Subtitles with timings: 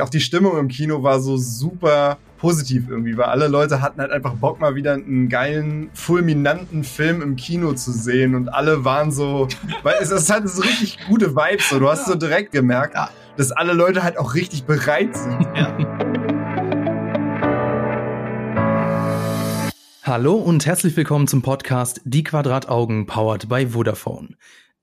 [0.00, 4.10] Auch die Stimmung im Kino war so super positiv irgendwie, weil alle Leute hatten halt
[4.10, 9.12] einfach Bock, mal wieder einen geilen, fulminanten Film im Kino zu sehen und alle waren
[9.12, 9.46] so,
[9.84, 11.78] weil es, es hatte so richtig gute Vibes, so.
[11.78, 12.96] du hast so direkt gemerkt,
[13.36, 15.40] dass alle Leute halt auch richtig bereit sind.
[15.54, 15.78] Ja.
[20.02, 24.30] Hallo und herzlich willkommen zum Podcast Die Quadrataugen powered by Vodafone.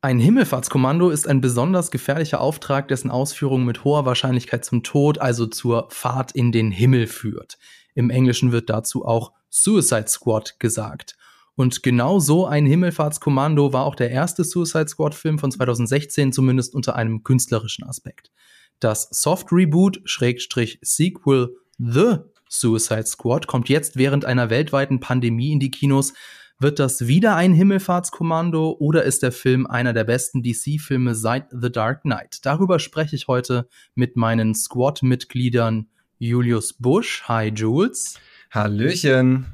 [0.04, 5.46] Ein Himmelfahrtskommando ist ein besonders gefährlicher Auftrag, dessen Ausführung mit hoher Wahrscheinlichkeit zum Tod, also
[5.46, 7.60] zur Fahrt in den Himmel führt.
[7.94, 11.18] Im Englischen wird dazu auch Suicide Squad gesagt.
[11.54, 16.74] Und genau so ein Himmelfahrtskommando war auch der erste Suicide Squad Film von 2016, zumindest
[16.74, 18.32] unter einem künstlerischen Aspekt.
[18.80, 25.60] Das Soft Reboot Schrägstrich Sequel The Suicide Squad kommt jetzt während einer weltweiten Pandemie in
[25.60, 26.14] die Kinos,
[26.62, 31.72] wird das wieder ein Himmelfahrtskommando oder ist der Film einer der besten DC-Filme seit The
[31.72, 32.46] Dark Knight?
[32.46, 35.88] Darüber spreche ich heute mit meinen Squad-Mitgliedern
[36.20, 37.24] Julius Busch.
[37.28, 38.20] Hi, Jules.
[38.52, 39.48] Hallöchen.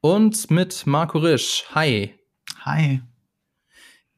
[0.00, 1.64] Und mit Marco Risch.
[1.74, 2.14] Hi.
[2.60, 3.02] Hi.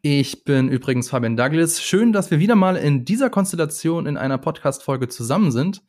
[0.03, 1.83] Ich bin übrigens Fabian Douglas.
[1.83, 5.83] Schön, dass wir wieder mal in dieser Konstellation in einer Podcast-Folge zusammen sind.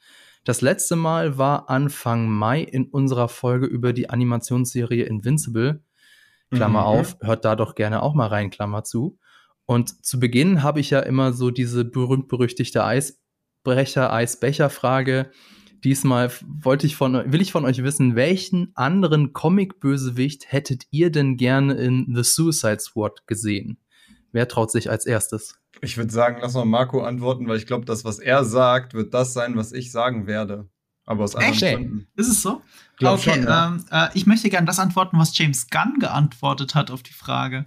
[0.45, 5.83] Das letzte Mal war Anfang Mai in unserer Folge über die Animationsserie Invincible.
[6.51, 6.85] Klammer mhm.
[6.85, 9.17] auf, hört da doch gerne auch mal rein, Klammer zu.
[9.65, 15.29] Und zu Beginn habe ich ja immer so diese berühmt-berüchtigte Eisbrecher, Eisbecher-Frage.
[15.83, 21.35] Diesmal wollte ich von, will ich von euch wissen, welchen anderen Comic-Bösewicht hättet ihr denn
[21.35, 23.77] gerne in The Suicide Squad gesehen?
[24.31, 25.59] Wer traut sich als erstes?
[25.81, 29.13] Ich würde sagen, lass mal Marco antworten, weil ich glaube, das, was er sagt, wird
[29.13, 30.69] das sein, was ich sagen werde.
[31.07, 31.75] Aber aus anderen Echt?
[31.75, 32.07] Gründen.
[32.15, 32.61] Ist es so?
[32.97, 33.67] Glaub okay, schon, ja.
[33.67, 37.65] ähm, äh, ich möchte gerne das antworten, was James Gunn geantwortet hat auf die Frage.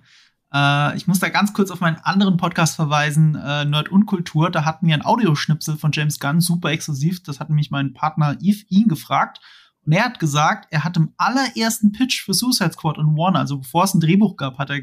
[0.52, 4.50] Äh, ich muss da ganz kurz auf meinen anderen Podcast verweisen, äh, Nerd und Kultur.
[4.50, 7.22] Da hatten wir ein Audioschnipsel von James Gunn, super exklusiv.
[7.22, 9.40] Das hat nämlich mein Partner Yves ihn gefragt.
[9.86, 13.58] Und er hat gesagt, er hat im allerersten Pitch für Suicide Squad und Warner, also
[13.58, 14.82] bevor es ein Drehbuch gab, hat er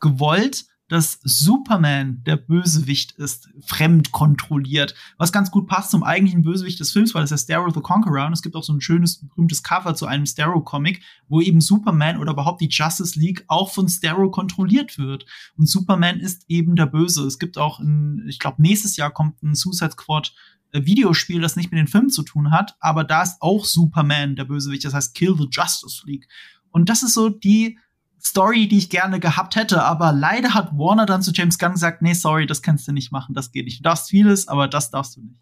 [0.00, 6.80] gewollt, dass Superman der Bösewicht ist, fremd kontrolliert, was ganz gut passt zum eigentlichen Bösewicht
[6.80, 9.26] des Films, weil es ist Starro the Conqueror und es gibt auch so ein schönes,
[9.28, 13.88] berühmtes Cover zu einem Starro-Comic, wo eben Superman oder überhaupt die Justice League auch von
[13.88, 15.26] Starro kontrolliert wird.
[15.56, 17.26] Und Superman ist eben der Böse.
[17.26, 20.32] Es gibt auch, ein, ich glaube, nächstes Jahr kommt ein Suicide Squad
[20.72, 24.36] äh, Videospiel, das nicht mit den Filmen zu tun hat, aber da ist auch Superman
[24.36, 26.28] der Bösewicht, das heißt Kill the Justice League.
[26.70, 27.78] Und das ist so die
[28.20, 32.02] Story, die ich gerne gehabt hätte, aber leider hat Warner dann zu James Gunn gesagt,
[32.02, 33.78] nee, sorry, das kannst du nicht machen, das geht nicht.
[33.78, 35.40] Du darfst vieles, aber das darfst du nicht.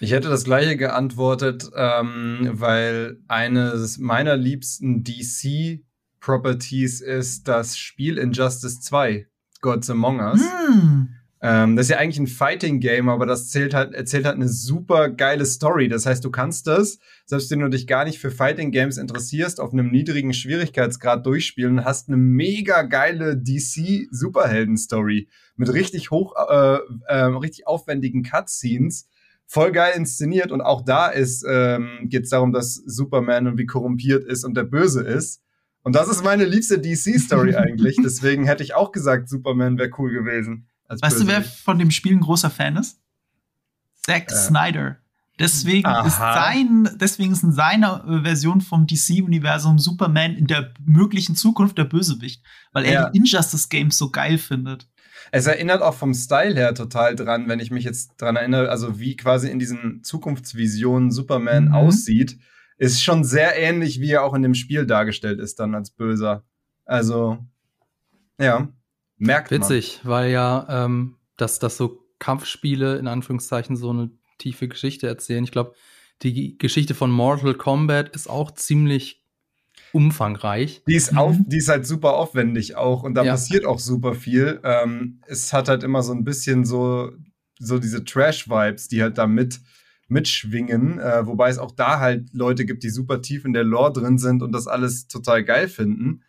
[0.00, 8.80] Ich hätte das gleiche geantwortet, ähm, weil eines meiner liebsten DC-Properties ist das Spiel Injustice
[8.80, 9.26] 2,
[9.60, 10.42] Gods Among Us.
[10.42, 11.06] Mm.
[11.46, 15.10] Ähm, das ist ja eigentlich ein Fighting-Game, aber das zählt halt, erzählt halt eine super
[15.10, 15.88] geile Story.
[15.88, 19.74] Das heißt, du kannst das, selbst wenn du dich gar nicht für Fighting-Games interessierst, auf
[19.74, 26.78] einem niedrigen Schwierigkeitsgrad durchspielen und hast eine mega geile DC-Superhelden-Story mit richtig hoch, äh,
[27.08, 29.06] äh, richtig aufwendigen Cutscenes
[29.44, 33.66] voll geil inszeniert und auch da ist ähm, geht es darum, dass Superman und wie
[33.66, 35.42] korrumpiert ist und der Böse ist.
[35.82, 37.98] Und das ist meine liebste DC-Story eigentlich.
[38.02, 40.68] Deswegen hätte ich auch gesagt, Superman wäre cool gewesen
[41.02, 43.00] weißt du, wer von dem Spiel ein großer Fan ist?
[44.02, 44.34] Zack äh.
[44.34, 44.98] Snyder.
[45.38, 51.76] Deswegen ist, sein, deswegen ist in seiner Version vom DC-Universum Superman in der möglichen Zukunft
[51.76, 53.10] der Bösewicht, weil er ja.
[53.10, 54.88] die Injustice Games so geil findet.
[55.32, 59.00] Es erinnert auch vom Style her total dran, wenn ich mich jetzt dran erinnere, also
[59.00, 61.74] wie quasi in diesen Zukunftsvisionen Superman mhm.
[61.74, 62.38] aussieht,
[62.76, 66.44] ist schon sehr ähnlich, wie er auch in dem Spiel dargestellt ist, dann als Böser.
[66.84, 67.38] Also,
[68.38, 68.68] ja.
[69.16, 70.12] Merkt Witzig, man.
[70.12, 75.44] weil ja, ähm, dass, dass so Kampfspiele in Anführungszeichen so eine tiefe Geschichte erzählen.
[75.44, 75.74] Ich glaube,
[76.22, 79.24] die Geschichte von Mortal Kombat ist auch ziemlich
[79.92, 80.82] umfangreich.
[80.88, 81.48] Die ist, auf, mhm.
[81.48, 83.32] die ist halt super aufwendig auch und da ja.
[83.32, 84.60] passiert auch super viel.
[84.64, 87.12] Ähm, es hat halt immer so ein bisschen so,
[87.58, 89.60] so diese Trash-Vibes, die halt da mit,
[90.08, 93.92] mitschwingen, äh, wobei es auch da halt Leute gibt, die super tief in der Lore
[93.92, 96.23] drin sind und das alles total geil finden.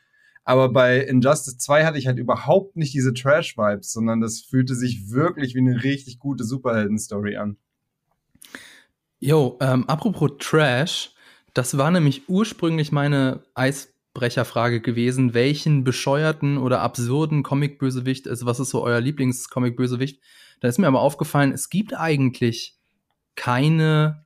[0.46, 5.10] Aber bei Injustice 2 hatte ich halt überhaupt nicht diese Trash-Vibes, sondern das fühlte sich
[5.10, 7.58] wirklich wie eine richtig gute Superhelden-Story an.
[9.20, 11.16] Jo, ähm, apropos Trash,
[11.56, 15.34] das war nämlich ursprünglich meine Eisbrecherfrage gewesen.
[15.34, 20.22] Welchen bescheuerten oder absurden Comic-Bösewicht, also was ist so euer Lieblings-Comic-Bösewicht?
[20.60, 22.78] Da ist mir aber aufgefallen, es gibt eigentlich
[23.36, 24.25] keine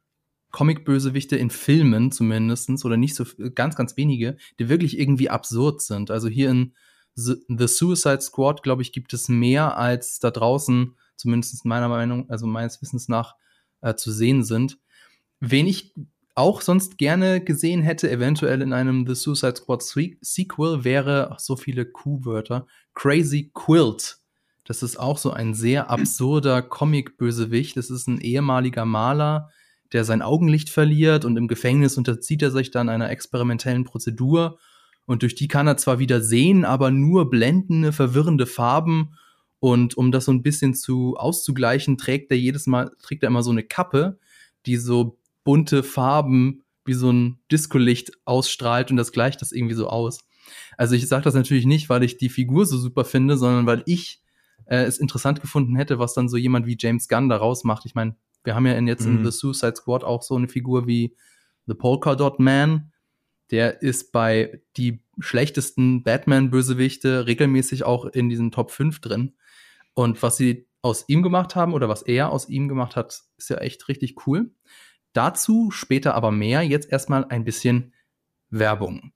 [0.52, 6.12] Comic-Bösewichte in Filmen zumindestens oder nicht so ganz, ganz wenige, die wirklich irgendwie absurd sind.
[6.12, 6.74] Also hier in
[7.16, 12.48] The Suicide Squad, glaube ich, gibt es mehr als da draußen, zumindest meiner Meinung, also
[12.48, 13.36] meines Wissens nach,
[13.82, 14.80] äh, zu sehen sind.
[15.40, 15.94] Wen ich
[16.36, 21.58] auch sonst gerne gesehen hätte, eventuell in einem The Suicide Squad Sequel, wäre ach, so
[21.58, 22.66] viele Q-Wörter.
[22.94, 24.20] Crazy Quilt.
[24.66, 27.76] Das ist auch so ein sehr absurder Comic-Bösewicht.
[27.76, 29.50] Das ist ein ehemaliger Maler,
[29.94, 34.60] der sein Augenlicht verliert und im Gefängnis unterzieht er sich dann einer experimentellen Prozedur.
[35.06, 39.16] Und durch die kann er zwar wieder sehen, aber nur blendende, verwirrende Farben.
[39.60, 43.44] Und um das so ein bisschen zu auszugleichen, trägt er jedes Mal, trägt er immer
[43.44, 44.20] so eine Kappe,
[44.66, 49.88] die so bunte Farben wie so ein Discolicht ausstrahlt und das gleicht das irgendwie so
[49.88, 50.20] aus.
[50.78, 53.84] Also ich sage das natürlich nicht, weil ich die Figur so super finde, sondern weil
[53.86, 54.22] ich
[54.66, 57.86] äh, es interessant gefunden hätte, was dann so jemand wie James Gunn daraus macht.
[57.86, 59.18] Ich meine, wir haben ja in, jetzt mhm.
[59.18, 61.16] in The Suicide Squad auch so eine Figur wie
[61.68, 62.92] The Polka Dot Man.
[63.52, 69.36] Der ist bei die schlechtesten Batman-Bösewichte regelmäßig auch in diesen Top 5 drin.
[69.94, 73.50] Und was sie aus ihm gemacht haben oder was er aus ihm gemacht hat, ist
[73.50, 74.52] ja echt richtig cool.
[75.14, 76.62] Dazu später aber mehr.
[76.64, 77.94] Jetzt erstmal ein bisschen
[78.50, 79.12] Werbung.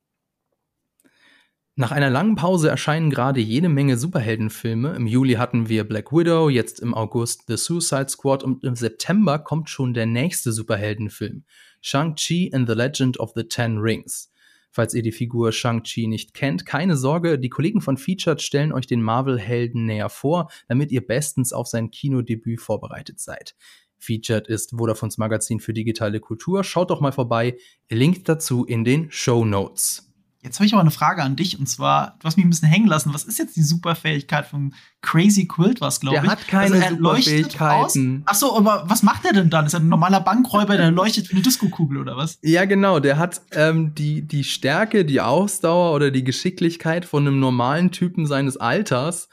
[1.76, 4.96] Nach einer langen Pause erscheinen gerade jede Menge Superheldenfilme.
[4.96, 9.40] Im Juli hatten wir Black Widow, jetzt im August The Suicide Squad und im September
[9.40, 11.46] kommt schon der nächste Superheldenfilm,
[11.82, 14.32] Shang-Chi and the Legend of the Ten Rings.
[14.70, 18.86] Falls ihr die Figur Shang-Chi nicht kennt, keine Sorge, die Kollegen von Featured stellen euch
[18.86, 23.56] den Marvel-Helden näher vor, damit ihr bestens auf sein Kinodebüt vorbereitet seid.
[23.98, 26.64] Featured ist Vodafones Magazin für digitale Kultur.
[26.64, 27.58] Schaut doch mal vorbei.
[27.90, 30.13] Link dazu in den Show Notes.
[30.44, 32.68] Jetzt habe ich aber eine Frage an dich und zwar, du hast mich ein bisschen
[32.68, 33.14] hängen lassen.
[33.14, 36.22] Was ist jetzt die Superfähigkeit von Crazy Quilt, was glaube ich?
[36.24, 38.24] Der hat keine also Superfähigkeiten.
[38.26, 39.66] Ach so, aber was macht er denn dann?
[39.66, 42.40] Ist er ein normaler Bankräuber, der leuchtet wie eine Diskokugel oder was?
[42.42, 43.00] Ja, genau.
[43.00, 48.26] Der hat ähm, die, die Stärke, die Ausdauer oder die Geschicklichkeit von einem normalen Typen
[48.26, 49.30] seines Alters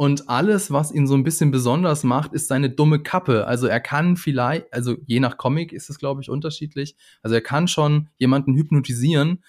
[0.00, 3.46] und alles, was ihn so ein bisschen besonders macht, ist seine dumme Kappe.
[3.46, 6.96] Also er kann vielleicht, also je nach Comic ist es, glaube ich, unterschiedlich.
[7.22, 9.44] Also er kann schon jemanden hypnotisieren,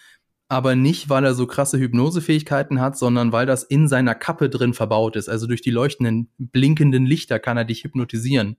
[0.51, 4.74] aber nicht, weil er so krasse Hypnosefähigkeiten hat, sondern weil das in seiner Kappe drin
[4.74, 5.30] verbaut ist.
[5.30, 8.57] Also durch die leuchtenden, blinkenden Lichter kann er dich hypnotisieren.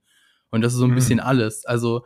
[0.49, 0.95] Und das ist so ein mhm.
[0.95, 1.65] bisschen alles.
[1.65, 2.05] Also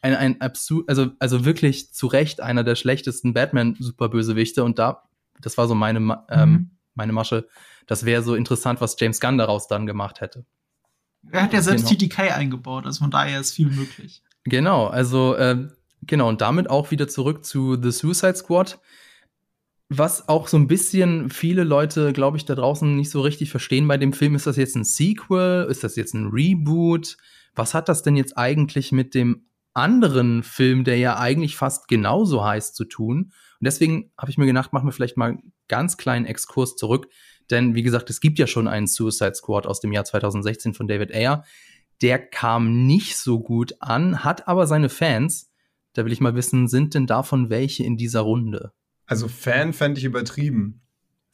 [0.00, 4.64] ein, ein absurd, also, also wirklich zu Recht einer der schlechtesten Batman-Superbösewichte.
[4.64, 5.02] Und da,
[5.40, 6.70] das war so meine, ähm, mhm.
[6.94, 7.46] meine Masche
[7.86, 10.44] das wäre so interessant, was James Gunn daraus dann gemacht hätte.
[11.30, 12.08] Er hat ja selbst genau.
[12.08, 14.22] TTK eingebaut, also von daher ist viel möglich.
[14.44, 15.68] Genau, also äh,
[16.02, 18.80] genau, und damit auch wieder zurück zu The Suicide Squad.
[19.94, 23.86] Was auch so ein bisschen viele Leute, glaube ich, da draußen nicht so richtig verstehen
[23.86, 25.66] bei dem Film, ist das jetzt ein Sequel?
[25.68, 27.18] Ist das jetzt ein Reboot?
[27.54, 32.42] Was hat das denn jetzt eigentlich mit dem anderen Film, der ja eigentlich fast genauso
[32.42, 33.32] heißt, zu tun?
[33.60, 37.08] Und deswegen habe ich mir gedacht, machen wir vielleicht mal einen ganz kleinen Exkurs zurück.
[37.50, 40.88] Denn wie gesagt, es gibt ja schon einen Suicide Squad aus dem Jahr 2016 von
[40.88, 41.44] David Ayer.
[42.00, 45.52] Der kam nicht so gut an, hat aber seine Fans.
[45.92, 48.72] Da will ich mal wissen, sind denn davon welche in dieser Runde?
[49.06, 50.80] Also Fan fände ich übertrieben.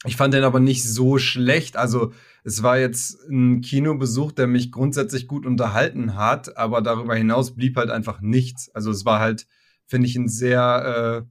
[0.05, 1.75] Ich fand den aber nicht so schlecht.
[1.75, 2.13] Also
[2.43, 7.75] es war jetzt ein Kinobesuch, der mich grundsätzlich gut unterhalten hat, aber darüber hinaus blieb
[7.75, 8.73] halt einfach nichts.
[8.73, 9.45] Also es war halt,
[9.85, 11.29] finde ich, ein sehr äh,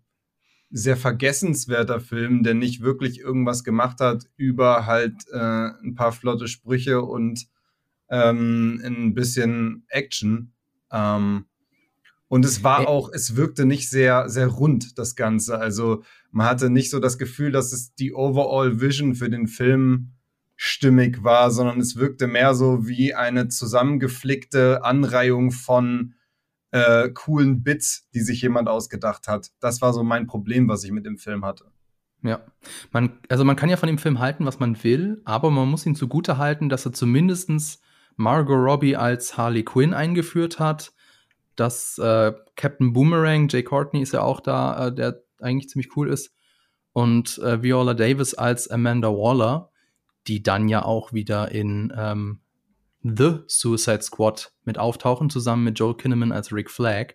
[0.70, 5.38] sehr vergessenswerter Film, der nicht wirklich irgendwas gemacht hat über halt äh,
[5.82, 7.46] ein paar flotte Sprüche und
[8.10, 10.52] ähm, ein bisschen Action.
[10.92, 11.46] Ähm,
[12.28, 15.58] und es war auch, es wirkte nicht sehr, sehr rund, das Ganze.
[15.58, 20.12] Also man hatte nicht so das Gefühl, dass es die Overall Vision für den Film
[20.54, 26.14] stimmig war, sondern es wirkte mehr so wie eine zusammengeflickte Anreihung von
[26.70, 29.52] äh, coolen Bits, die sich jemand ausgedacht hat.
[29.60, 31.66] Das war so mein Problem, was ich mit dem Film hatte.
[32.22, 32.40] Ja,
[32.90, 35.86] man, also man kann ja von dem Film halten, was man will, aber man muss
[35.86, 37.80] ihn zugute halten, dass er zumindestens
[38.16, 40.92] Margot Robbie als Harley Quinn eingeführt hat,
[41.58, 46.08] dass äh, Captain Boomerang, Jay Courtney ist ja auch da, äh, der eigentlich ziemlich cool
[46.08, 46.34] ist,
[46.92, 49.70] und äh, Viola Davis als Amanda Waller,
[50.26, 52.40] die dann ja auch wieder in ähm,
[53.02, 57.14] The Suicide Squad mit auftauchen, zusammen mit Joel Kinnaman als Rick Flag.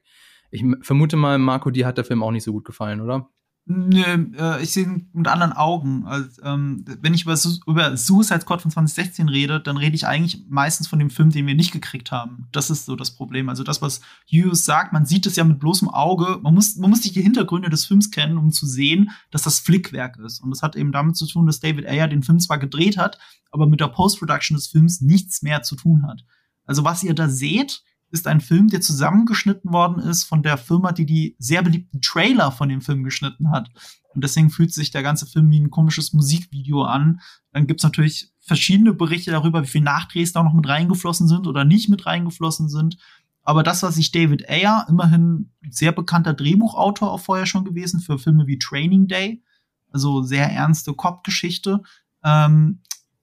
[0.51, 3.29] Ich vermute mal, Marco, dir hat der Film auch nicht so gut gefallen, oder?
[3.65, 4.03] Nö,
[4.37, 6.05] äh, ich sehe ihn mit anderen Augen.
[6.05, 10.05] Also, ähm, wenn ich über, Su über Suicide Squad von 2016 rede, dann rede ich
[10.05, 12.49] eigentlich meistens von dem Film, den wir nicht gekriegt haben.
[12.51, 13.47] Das ist so das Problem.
[13.47, 16.39] Also das, was Hughes sagt, man sieht es ja mit bloßem Auge.
[16.41, 20.17] Man muss, man muss die Hintergründe des Films kennen, um zu sehen, dass das Flickwerk
[20.17, 20.41] ist.
[20.41, 23.17] Und das hat eben damit zu tun, dass David Ayer den Film zwar gedreht hat,
[23.49, 26.25] aber mit der Post-Production des Films nichts mehr zu tun hat.
[26.65, 27.81] Also was ihr da seht,
[28.13, 32.51] ist ein Film, der zusammengeschnitten worden ist von der Firma, die die sehr beliebten Trailer
[32.51, 33.71] von dem Film geschnitten hat.
[34.13, 37.21] Und deswegen fühlt sich der ganze Film wie ein komisches Musikvideo an.
[37.51, 41.65] Dann gibt's natürlich verschiedene Berichte darüber, wie viele Nachdrehs da noch mit reingeflossen sind oder
[41.65, 42.97] nicht mit reingeflossen sind.
[43.41, 48.19] Aber das, was sich David Ayer, immerhin sehr bekannter Drehbuchautor auch vorher schon gewesen für
[48.19, 49.43] Filme wie Training Day,
[49.91, 51.81] also sehr ernste Cop-Geschichte,
[52.23, 52.81] ähm,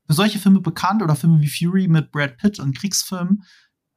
[0.09, 3.44] für solche Filme bekannt oder Filme wie Fury mit Brad Pitt und Kriegsfilmen.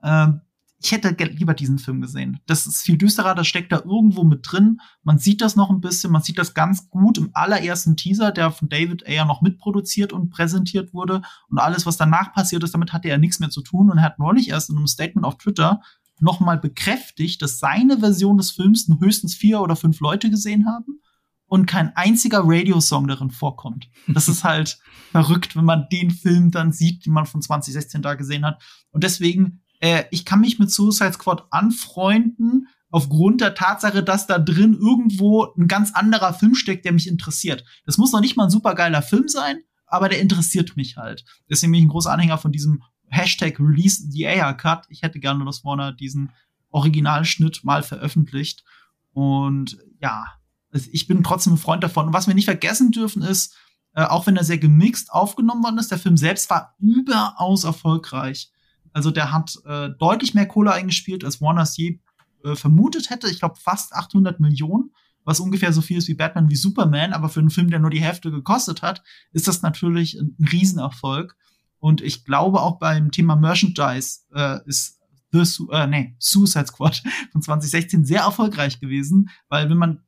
[0.03, 0.41] Ähm,
[0.83, 2.41] ich hätte lieber diesen Film gesehen.
[2.45, 4.81] Das ist viel düsterer, das steckt da irgendwo mit drin.
[5.03, 8.51] Man sieht das noch ein bisschen, man sieht das ganz gut im allerersten Teaser, der
[8.51, 11.21] von David Ayer noch mitproduziert und präsentiert wurde.
[11.47, 13.89] Und alles, was danach passiert ist, damit hatte er nichts mehr zu tun.
[13.89, 15.81] Und er hat neulich erst in einem Statement auf Twitter
[16.19, 20.99] nochmal bekräftigt, dass seine Version des Films höchstens vier oder fünf Leute gesehen haben
[21.45, 23.89] und kein einziger Radiosong darin vorkommt.
[24.07, 24.79] Das ist halt
[25.11, 28.61] verrückt, wenn man den Film dann sieht, den man von 2016 da gesehen hat.
[28.91, 34.39] Und deswegen äh, ich kann mich mit Suicide Squad anfreunden, aufgrund der Tatsache, dass da
[34.39, 37.65] drin irgendwo ein ganz anderer Film steckt, der mich interessiert.
[37.85, 41.25] Das muss noch nicht mal ein supergeiler Film sein, aber der interessiert mich halt.
[41.49, 44.85] Deswegen bin ich ein großer Anhänger von diesem Hashtag Release the Air Cut.
[44.87, 46.31] Ich hätte gerne, dass Warner diesen
[46.69, 48.63] Originalschnitt mal veröffentlicht.
[49.11, 50.25] Und ja,
[50.71, 52.07] ich bin trotzdem ein Freund davon.
[52.07, 53.53] Und was wir nicht vergessen dürfen ist,
[53.95, 58.52] äh, auch wenn er sehr gemixt aufgenommen worden ist, der Film selbst war überaus erfolgreich.
[58.93, 61.99] Also der hat äh, deutlich mehr Kohle eingespielt, als Warner je
[62.43, 63.29] äh, vermutet hätte.
[63.29, 64.91] Ich glaube fast 800 Millionen,
[65.23, 67.13] was ungefähr so viel ist wie Batman wie Superman.
[67.13, 70.47] Aber für einen Film, der nur die Hälfte gekostet hat, ist das natürlich ein, ein
[70.47, 71.35] Riesenerfolg.
[71.79, 74.99] Und ich glaube auch beim Thema Merchandise äh, ist
[75.33, 79.99] The Su äh, nee, Suicide Squad von 2016 sehr erfolgreich gewesen, weil wenn man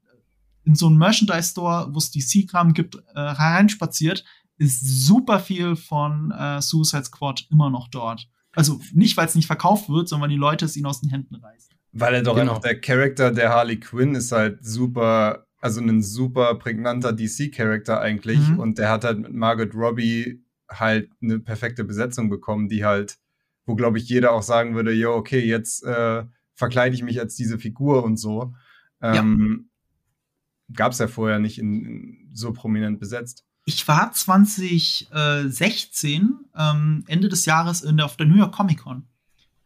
[0.63, 4.23] in so einen Merchandise Store, wo es DC-Kram gibt, äh, reinspaziert,
[4.57, 8.27] ist super viel von äh, Suicide Squad immer noch dort.
[8.55, 11.09] Also nicht, weil es nicht verkauft wird, sondern weil die Leute es ihnen aus den
[11.09, 11.75] Händen reißen.
[11.91, 12.53] Weil er doch genau.
[12.53, 18.39] einfach der Charakter der Harley Quinn ist halt super, also ein super prägnanter DC-Charakter eigentlich.
[18.39, 18.59] Mhm.
[18.59, 23.17] Und der hat halt mit Margot Robbie halt eine perfekte Besetzung bekommen, die halt,
[23.65, 27.35] wo glaube ich jeder auch sagen würde, jo, okay, jetzt äh, verkleide ich mich als
[27.35, 28.53] diese Figur und so.
[29.01, 29.67] Ähm,
[30.69, 30.75] ja.
[30.75, 37.29] Gab es ja vorher nicht in, in so prominent besetzt ich war 2016, ähm, Ende
[37.29, 39.07] des Jahres, in der, auf der New York Comic Con.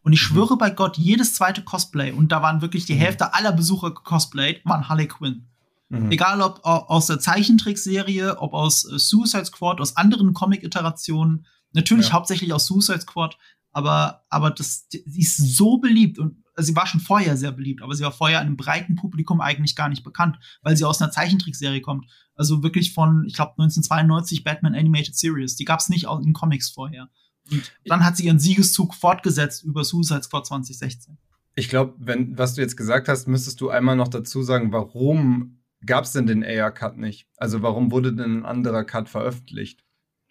[0.04, 0.26] Und ich mhm.
[0.26, 3.00] schwöre bei Gott, jedes zweite Cosplay, und da waren wirklich die mhm.
[3.00, 5.50] Hälfte aller Besucher cosplayed, waren Harley Quinn.
[5.90, 6.12] Mhm.
[6.12, 12.14] Egal ob aus der Zeichentrickserie, ob aus äh, Suicide Squad, aus anderen Comic-Iterationen, natürlich ja.
[12.14, 13.38] hauptsächlich aus Suicide Squad,
[13.72, 17.96] aber, aber das, die ist so beliebt und sie war schon vorher sehr beliebt, aber
[17.96, 21.82] sie war vorher einem breiten Publikum eigentlich gar nicht bekannt, weil sie aus einer Zeichentrickserie
[21.82, 22.08] kommt.
[22.36, 25.56] Also wirklich von, ich glaube, 1992 Batman Animated Series.
[25.56, 27.10] Die gab es nicht in Comics vorher.
[27.52, 31.18] Und dann hat sie ihren Siegeszug fortgesetzt über Suicide Squad 2016.
[31.56, 35.60] Ich glaube, wenn was du jetzt gesagt hast, müsstest du einmal noch dazu sagen, warum
[35.86, 37.28] gab es denn den AR-Cut nicht?
[37.38, 39.84] Also warum wurde denn ein anderer Cut veröffentlicht?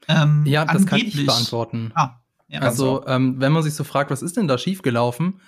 [0.06, 1.90] Ähm, ja, das kann ich beantworten.
[1.94, 2.60] Ah, ja.
[2.60, 5.40] Also, ähm, wenn man sich so fragt, was ist denn da schiefgelaufen?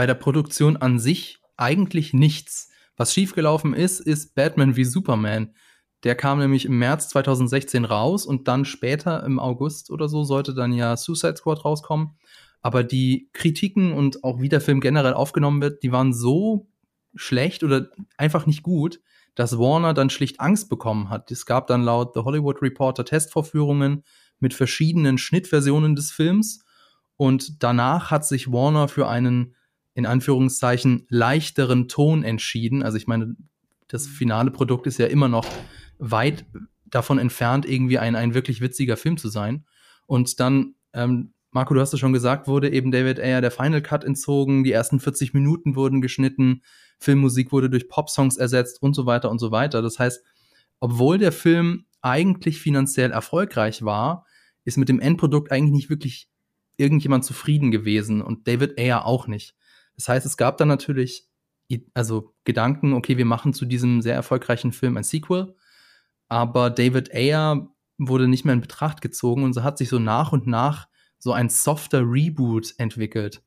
[0.00, 2.70] Bei der Produktion an sich eigentlich nichts.
[2.96, 5.54] Was schiefgelaufen ist, ist Batman wie Superman.
[6.04, 10.54] Der kam nämlich im März 2016 raus und dann später im August oder so sollte
[10.54, 12.16] dann ja Suicide Squad rauskommen.
[12.62, 16.70] Aber die Kritiken und auch wie der Film generell aufgenommen wird, die waren so
[17.14, 19.00] schlecht oder einfach nicht gut,
[19.34, 21.30] dass Warner dann schlicht Angst bekommen hat.
[21.30, 24.04] Es gab dann laut The Hollywood Reporter Testvorführungen
[24.38, 26.64] mit verschiedenen Schnittversionen des Films
[27.18, 29.56] und danach hat sich Warner für einen
[29.94, 32.82] in Anführungszeichen leichteren Ton entschieden.
[32.82, 33.36] Also ich meine,
[33.88, 35.46] das finale Produkt ist ja immer noch
[35.98, 36.46] weit
[36.86, 39.64] davon entfernt, irgendwie ein, ein wirklich witziger Film zu sein.
[40.06, 43.82] Und dann, ähm, Marco, du hast es schon gesagt, wurde eben David Ayer der Final
[43.82, 46.62] Cut entzogen, die ersten 40 Minuten wurden geschnitten,
[46.98, 49.82] Filmmusik wurde durch Popsongs ersetzt und so weiter und so weiter.
[49.82, 50.22] Das heißt,
[50.80, 54.26] obwohl der Film eigentlich finanziell erfolgreich war,
[54.64, 56.28] ist mit dem Endprodukt eigentlich nicht wirklich
[56.76, 59.54] irgendjemand zufrieden gewesen und David Ayer auch nicht.
[60.00, 61.28] Das heißt, es gab dann natürlich
[61.94, 65.54] also Gedanken, okay, wir machen zu diesem sehr erfolgreichen Film ein Sequel
[66.30, 70.32] aber David Ayer wurde nicht mehr in Betracht gezogen und so hat sich so nach
[70.32, 70.88] und nach
[71.18, 73.42] so ein softer Reboot entwickelt.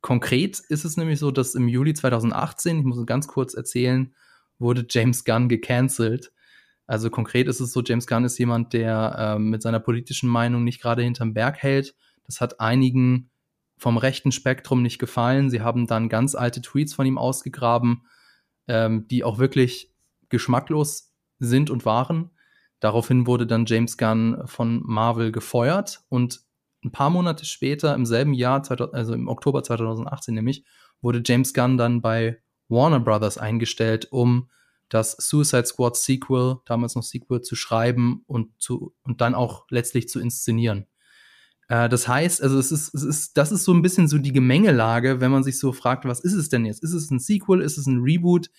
[0.00, 4.14] Konkret ist es nämlich so, dass im Juli 2018, ich muss ganz kurz erzählen,
[4.58, 6.32] wurde James Gunn gecancelt.
[6.86, 10.62] Also konkret ist es so, James Gunn ist jemand, der äh, mit seiner politischen Meinung
[10.62, 11.96] nicht gerade hinterm Berg hält.
[12.24, 13.30] Das hat einigen
[13.84, 15.50] vom rechten Spektrum nicht gefallen.
[15.50, 18.06] Sie haben dann ganz alte Tweets von ihm ausgegraben,
[18.66, 19.92] ähm, die auch wirklich
[20.30, 22.30] geschmacklos sind und waren.
[22.80, 26.40] Daraufhin wurde dann James Gunn von Marvel gefeuert und
[26.82, 28.62] ein paar Monate später, im selben Jahr,
[28.94, 30.64] also im Oktober 2018 nämlich,
[31.02, 34.48] wurde James Gunn dann bei Warner Brothers eingestellt, um
[34.88, 40.08] das Suicide Squad Sequel, damals noch Sequel, zu schreiben und, zu, und dann auch letztlich
[40.08, 40.86] zu inszenieren.
[41.68, 44.32] Äh, das heißt, also es ist, es ist, das ist so ein bisschen so die
[44.32, 46.82] Gemengelage, wenn man sich so fragt, was ist es denn jetzt?
[46.82, 47.60] Ist es ein Sequel?
[47.60, 48.50] Ist es ein Reboot?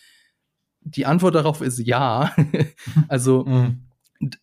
[0.81, 2.35] Die Antwort darauf ist ja.
[3.07, 3.87] also mhm.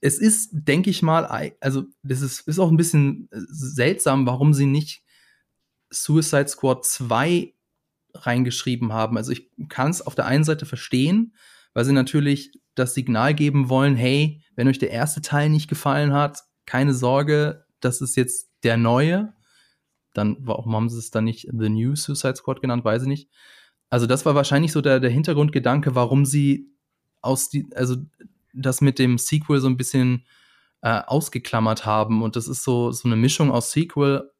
[0.00, 4.54] es ist, denke ich mal, also das ist, ist auch ein bisschen äh, seltsam, warum
[4.54, 5.02] sie nicht
[5.90, 7.54] Suicide Squad 2
[8.14, 9.16] reingeschrieben haben.
[9.16, 11.34] Also ich kann es auf der einen Seite verstehen,
[11.74, 16.12] weil sie natürlich das Signal geben wollen, hey, wenn euch der erste Teil nicht gefallen
[16.12, 19.34] hat, keine Sorge, das ist jetzt der neue.
[20.14, 23.28] Dann, warum haben sie es dann nicht The New Suicide Squad genannt, weiß ich nicht.
[23.90, 26.70] Also das war wahrscheinlich so der, der Hintergrundgedanke, warum sie
[27.20, 27.96] aus die, also
[28.52, 30.24] das mit dem Sequel so ein bisschen
[30.82, 32.22] äh, ausgeklammert haben.
[32.22, 34.30] Und das ist so, so eine Mischung aus Sequel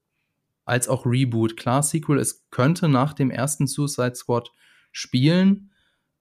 [0.65, 1.57] als auch Reboot.
[1.57, 4.51] Klar, Sequel, es könnte nach dem ersten Suicide Squad
[4.91, 5.71] spielen,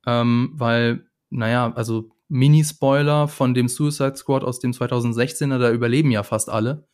[0.05, 6.23] ähm, weil, naja, also Mini-Spoiler von dem Suicide Squad aus dem 2016er, da überleben ja
[6.23, 6.87] fast alle.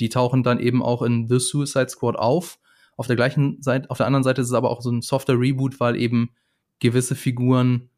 [0.00, 2.58] Die tauchen dann eben auch in The Suicide Squad auf.
[2.96, 5.38] Auf der gleichen Seite, auf der anderen Seite ist es aber auch so ein softer
[5.38, 6.30] Reboot, weil eben
[6.78, 7.90] gewisse Figuren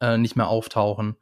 [0.00, 1.16] äh, nicht mehr auftauchen.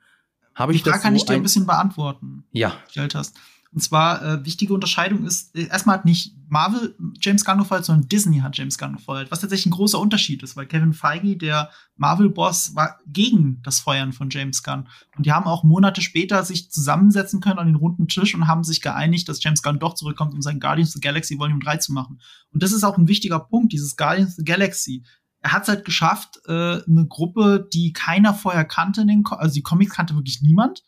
[0.55, 2.45] Habe ich Die Frage das so kann ich dir ein bisschen beantworten.
[2.53, 2.77] Ja.
[2.85, 3.37] Gestellt hast.
[3.75, 8.07] Und zwar, äh, wichtige Unterscheidung ist, äh, erstmal hat nicht Marvel James Gunn gefeuert, sondern
[8.07, 11.71] Disney hat James Gunn gefeuert, was tatsächlich ein großer Unterschied ist, weil Kevin Feige, der
[11.97, 14.89] Marvel-Boss, war gegen das Feuern von James Gunn.
[15.17, 18.63] Und die haben auch Monate später sich zusammensetzen können an den runden Tisch und haben
[18.63, 21.79] sich geeinigt, dass James Gunn doch zurückkommt, um sein Guardians of the Galaxy Volume 3
[21.79, 22.21] zu machen.
[22.53, 25.03] Und das ist auch ein wichtiger Punkt, dieses Guardians of the Galaxy.
[25.41, 29.63] Er hat es halt geschafft, äh, eine Gruppe, die keiner vorher kannte, den also die
[29.63, 30.83] Comics kannte wirklich niemand,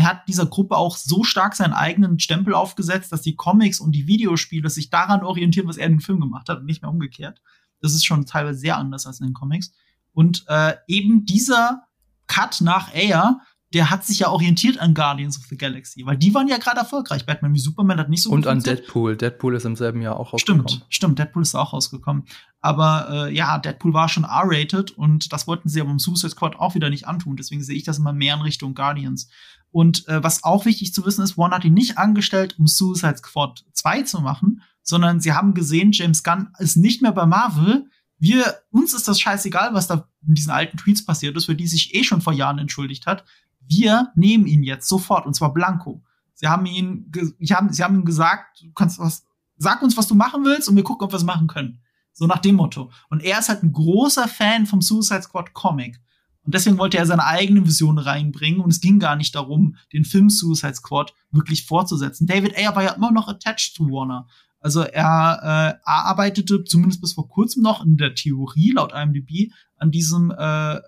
[0.00, 3.92] er hat dieser Gruppe auch so stark seinen eigenen Stempel aufgesetzt, dass die Comics und
[3.92, 6.90] die Videospiele sich daran orientieren, was er in den Film gemacht hat und nicht mehr
[6.90, 7.40] umgekehrt.
[7.80, 9.72] Das ist schon teilweise sehr anders als in den Comics.
[10.12, 11.82] Und äh, eben dieser
[12.26, 13.40] Cut nach Air,
[13.74, 16.78] der hat sich ja orientiert an Guardians of the Galaxy, weil die waren ja gerade
[16.78, 17.26] erfolgreich.
[17.26, 19.16] Batman wie Superman hat nicht so Und an Deadpool.
[19.16, 20.68] Deadpool ist im selben Jahr auch rausgekommen.
[20.68, 21.18] Stimmt, stimmt.
[21.18, 22.24] Deadpool ist auch rausgekommen.
[22.60, 26.56] Aber äh, ja, Deadpool war schon R-rated und das wollten sie aber im Suicide Squad
[26.56, 27.36] auch wieder nicht antun.
[27.36, 29.28] Deswegen sehe ich das immer mehr in Richtung Guardians.
[29.70, 33.18] Und äh, was auch wichtig zu wissen ist, Warner hat ihn nicht angestellt, um Suicide
[33.18, 37.90] Squad 2 zu machen, sondern sie haben gesehen, James Gunn ist nicht mehr bei Marvel.
[38.18, 41.66] Wir, uns ist das scheißegal, was da in diesen alten Tweets passiert ist, für die
[41.66, 43.24] sich eh schon vor Jahren entschuldigt hat.
[43.60, 46.02] Wir nehmen ihn jetzt sofort, und zwar blanco.
[46.34, 49.24] Sie haben ihn, sie haben, sie haben ihm gesagt, du kannst was,
[49.56, 51.80] sag uns, was du machen willst, und wir gucken, ob wir es machen können.
[52.12, 52.90] So nach dem Motto.
[53.10, 56.00] Und er ist halt ein großer Fan vom Suicide Squad Comic.
[56.48, 58.62] Und deswegen wollte er seine eigene Vision reinbringen.
[58.62, 62.26] Und es ging gar nicht darum, den Film Suicide Squad wirklich fortzusetzen.
[62.26, 64.26] David Ayer war ja immer noch attached to Warner.
[64.58, 69.90] Also er äh, arbeitete zumindest bis vor kurzem noch in der Theorie laut IMDb an
[69.90, 70.80] diesem äh,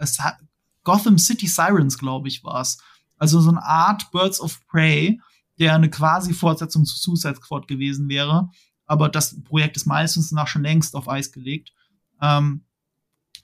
[0.82, 2.78] Gotham City Sirens, glaube ich, war es.
[3.18, 5.20] Also so eine Art Birds of Prey,
[5.58, 8.48] der eine quasi Fortsetzung zu Suicide Squad gewesen wäre.
[8.86, 11.74] Aber das Projekt ist meistens nach schon längst auf Eis gelegt.
[12.22, 12.64] Ähm,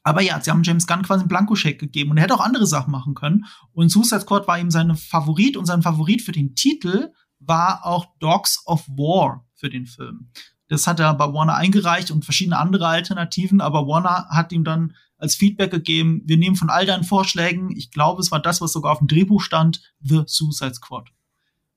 [0.07, 2.69] aber ja, sie haben James Gunn quasi einen Blankoscheck gegeben und er hätte auch andere
[2.69, 3.47] Sachen machen können.
[3.73, 8.07] Und Suicide Squad war ihm sein Favorit und sein Favorit für den Titel war auch
[8.21, 10.31] Dogs of War für den Film.
[10.69, 14.95] Das hat er bei Warner eingereicht und verschiedene andere Alternativen, aber Warner hat ihm dann
[15.19, 18.73] als Feedback gegeben, wir nehmen von all deinen Vorschlägen, ich glaube, es war das, was
[18.73, 21.09] sogar auf dem Drehbuch stand, The Suicide Squad.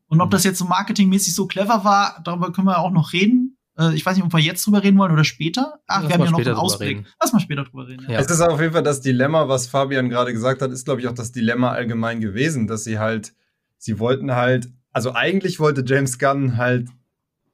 [0.06, 0.32] Und ob mhm.
[0.34, 3.49] das jetzt so marketingmäßig so clever war, darüber können wir auch noch reden.
[3.80, 5.80] Äh, ich weiß nicht, ob wir jetzt drüber reden wollen oder später.
[5.88, 6.90] Ach, Lass wir haben ja noch einen Ausblick.
[6.90, 7.08] Reden.
[7.22, 8.04] Lass mal später drüber reden.
[8.04, 8.14] Ja.
[8.14, 8.20] Ja.
[8.20, 11.08] Es ist auf jeden Fall das Dilemma, was Fabian gerade gesagt hat, ist, glaube ich,
[11.08, 13.34] auch das Dilemma allgemein gewesen, dass sie halt,
[13.78, 16.90] sie wollten halt, also eigentlich wollte James Gunn halt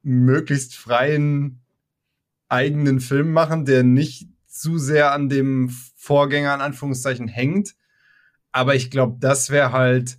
[0.02, 1.62] möglichst freien
[2.48, 7.74] eigenen Film machen, der nicht zu sehr an dem Vorgänger in Anführungszeichen hängt.
[8.52, 10.18] Aber ich glaube, das wäre halt,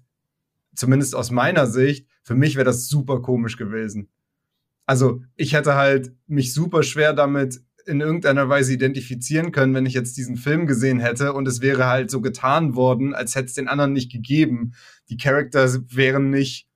[0.75, 4.09] zumindest aus meiner Sicht, für mich wäre das super komisch gewesen
[4.87, 9.93] also ich hätte halt mich super schwer damit in irgendeiner Weise identifizieren können, wenn ich
[9.93, 13.53] jetzt diesen Film gesehen hätte und es wäre halt so getan worden, als hätte es
[13.53, 14.73] den anderen nicht gegeben.
[15.09, 16.67] Die Charakter wären nicht,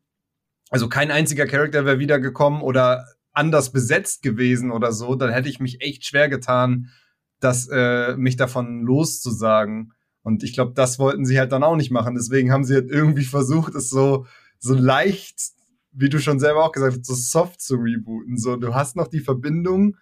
[0.69, 5.59] also kein einziger Charakter wäre wiedergekommen oder anders besetzt gewesen oder so, dann hätte ich
[5.59, 6.89] mich echt schwer getan,
[7.39, 9.93] das äh, mich davon loszusagen.
[10.21, 12.13] Und ich glaube, das wollten sie halt dann auch nicht machen.
[12.13, 14.25] Deswegen haben sie halt irgendwie versucht, es so
[14.59, 15.39] so leicht
[15.91, 18.37] wie du schon selber auch gesagt hast, so soft zu rebooten.
[18.37, 19.97] So, du hast noch die Verbindung,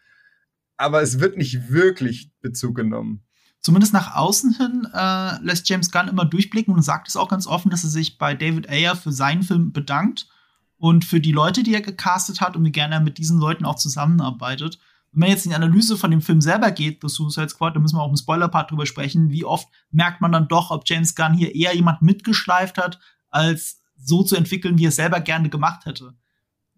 [0.78, 3.24] aber es wird nicht wirklich Bezug genommen.
[3.62, 7.46] Zumindest nach außen hin äh, lässt James Gunn immer durchblicken und sagt es auch ganz
[7.46, 10.30] offen, dass er sich bei David Ayer für seinen Film bedankt
[10.78, 13.66] und für die Leute, die er gecastet hat und wie gerne er mit diesen Leuten
[13.66, 14.80] auch zusammenarbeitet.
[15.12, 17.80] Wenn man jetzt in die Analyse von dem Film selber geht, The Suicide Squad, da
[17.80, 21.16] müssen wir auch im Spoiler-Part drüber sprechen, wie oft merkt man dann doch, ob James
[21.16, 23.00] Gunn hier eher jemand mitgeschleift hat,
[23.30, 26.14] als so zu entwickeln, wie er es selber gerne gemacht hätte.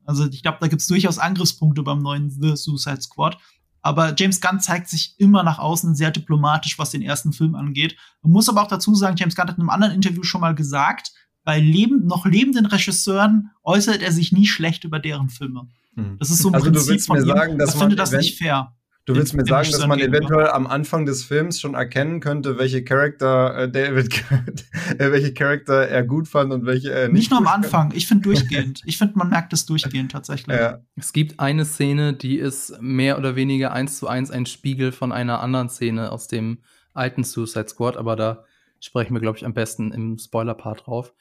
[0.05, 3.37] Also ich glaube, da gibt es durchaus Angriffspunkte beim neuen The Suicide Squad.
[3.81, 7.95] Aber James Gunn zeigt sich immer nach außen sehr diplomatisch, was den ersten Film angeht.
[8.21, 10.53] Man muss aber auch dazu sagen, James Gunn hat in einem anderen Interview schon mal
[10.53, 11.11] gesagt,
[11.43, 15.67] bei leben, noch lebenden Regisseuren äußert er sich nie schlecht über deren Filme.
[15.95, 16.17] Mhm.
[16.19, 17.25] Das ist so ein also Prinzip von ihm.
[17.25, 18.75] Sagen, dass ich finde das nicht fair.
[19.13, 22.83] Du willst mir sagen, dass man eventuell am Anfang des Films schon erkennen könnte, welche
[22.83, 24.23] Charakter äh, David,
[24.97, 27.13] äh, welche Charakter er gut fand und welche er nicht.
[27.13, 27.95] Nicht nur am Anfang, fand.
[27.95, 28.81] ich finde durchgehend.
[28.85, 30.55] ich finde, man merkt es durchgehend tatsächlich.
[30.55, 30.79] Ja.
[30.95, 35.11] Es gibt eine Szene, die ist mehr oder weniger eins zu eins ein Spiegel von
[35.11, 36.59] einer anderen Szene aus dem
[36.93, 38.45] alten Suicide Squad, aber da
[38.79, 41.13] sprechen wir, glaube ich, am besten im Spoiler-Part drauf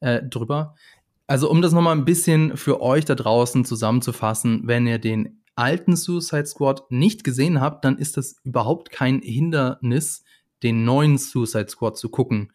[0.00, 0.74] äh, drüber.
[1.26, 5.96] Also, um das nochmal ein bisschen für euch da draußen zusammenzufassen, wenn ihr den alten
[5.96, 10.22] Suicide Squad nicht gesehen habt, dann ist das überhaupt kein Hindernis,
[10.62, 12.52] den neuen Suicide Squad zu gucken.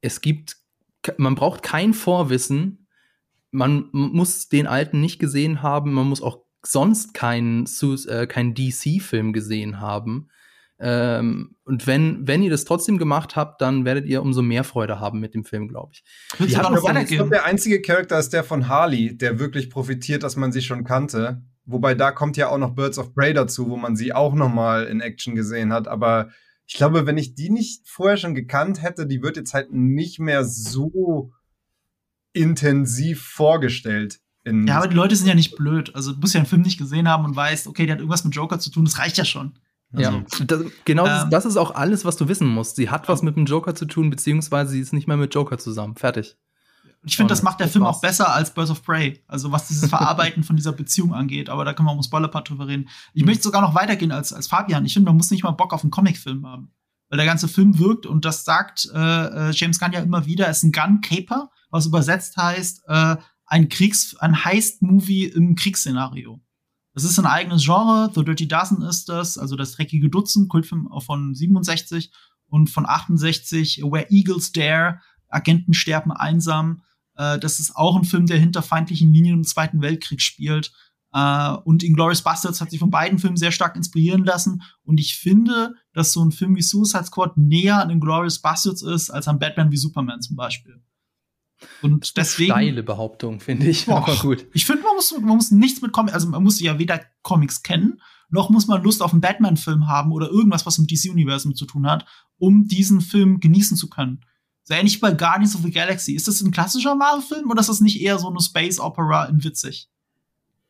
[0.00, 0.56] Es gibt,
[1.18, 2.88] man braucht kein Vorwissen,
[3.50, 7.66] man muss den alten nicht gesehen haben, man muss auch sonst keinen,
[8.08, 10.28] äh, keinen DC-Film gesehen haben.
[10.78, 14.98] Ähm, und wenn, wenn ihr das trotzdem gemacht habt, dann werdet ihr umso mehr Freude
[14.98, 16.04] haben mit dem Film, glaube ich.
[17.06, 20.62] Ich glaube, der einzige Charakter ist der von Harley, der wirklich profitiert, dass man sie
[20.62, 21.42] schon kannte.
[21.64, 24.52] Wobei da kommt ja auch noch Birds of Prey dazu, wo man sie auch noch
[24.52, 25.86] mal in Action gesehen hat.
[25.88, 26.30] Aber
[26.66, 30.18] ich glaube, wenn ich die nicht vorher schon gekannt hätte, die wird jetzt halt nicht
[30.18, 31.32] mehr so
[32.32, 34.20] intensiv vorgestellt.
[34.44, 35.94] ja, aber die Leute sind ja nicht blöd.
[35.94, 38.24] Also du musst ja einen Film nicht gesehen haben und weißt, okay, der hat irgendwas
[38.24, 39.58] mit Joker zu tun, das reicht ja schon.
[39.94, 42.76] Also, ja, das, genau ähm, das ist auch alles, was du wissen musst.
[42.76, 45.58] Sie hat was mit dem Joker zu tun, beziehungsweise sie ist nicht mehr mit Joker
[45.58, 45.96] zusammen.
[45.96, 46.36] Fertig.
[47.04, 49.22] Ich finde, das macht der Film auch besser als Birds of Prey.
[49.26, 51.48] Also was dieses Verarbeiten von dieser Beziehung angeht.
[51.48, 52.88] Aber da können wir im Spoiler-Part drüber reden.
[53.12, 53.26] Ich mhm.
[53.28, 54.84] möchte sogar noch weitergehen als, als Fabian.
[54.84, 56.72] Ich finde, man muss nicht mal Bock auf einen Comicfilm haben.
[57.08, 60.48] Weil der ganze Film wirkt, und das sagt äh, äh James Gunn ja immer wieder,
[60.48, 66.40] ist ein Gun-Caper, was übersetzt heißt, äh, ein Kriegs-, ein Heist-Movie im Kriegsszenario.
[66.94, 68.10] Das ist ein eigenes Genre.
[68.14, 72.12] The Dirty Dozen ist das, also das dreckige Dutzend, Kultfilm von 67
[72.46, 76.82] und von 68, Where Eagles Dare, Agenten sterben einsam.
[77.16, 80.72] Äh, das ist auch ein Film, der hinter feindlichen Linien im Zweiten Weltkrieg spielt.
[81.12, 84.62] Äh, und Inglourious Bastards hat sich von beiden Filmen sehr stark inspirieren lassen.
[84.84, 89.10] Und ich finde, dass so ein Film wie Suicide Squad näher an Inglourious Bastards ist,
[89.10, 90.82] als an Batman wie Superman zum Beispiel.
[91.80, 92.52] Und deswegen.
[92.52, 93.86] Steile Behauptung, finde ich.
[93.86, 94.46] Boah, aber gut.
[94.52, 97.62] Ich finde, man muss, man muss nichts mit Comics, also man muss ja weder Comics
[97.62, 101.66] kennen, noch muss man Lust auf einen Batman-Film haben oder irgendwas, was mit DC-Universum zu
[101.66, 102.06] tun hat,
[102.38, 104.24] um diesen Film genießen zu können.
[104.64, 106.12] So ähnlich bei Guardians of the Galaxy.
[106.12, 109.88] Ist das ein klassischer Marvel-Film oder ist das nicht eher so eine Space-Opera in witzig?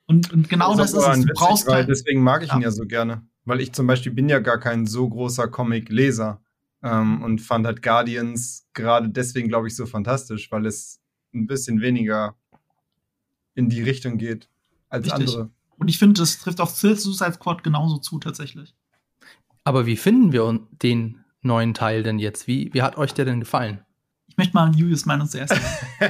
[0.06, 1.26] Und, und genau das, das ist es.
[1.26, 2.56] Du brauchst weil deswegen mag ich ja.
[2.56, 3.26] ihn ja so gerne.
[3.44, 6.40] Weil ich zum Beispiel bin ja gar kein so großer Comic-Leser.
[6.84, 11.00] Ähm, und fand halt Guardians gerade deswegen, glaube ich, so fantastisch, weil es
[11.32, 12.34] ein bisschen weniger
[13.54, 14.48] in die Richtung geht
[14.88, 15.28] als Richtig.
[15.28, 15.50] andere.
[15.76, 18.74] Und ich finde, das trifft auf Suicide Squad genauso zu, tatsächlich.
[19.64, 22.46] Aber wie finden wir den neuen Teil denn jetzt?
[22.46, 23.84] Wie, wie hat euch der denn gefallen?
[24.26, 25.54] Ich möchte mal Julius Meinung zuerst.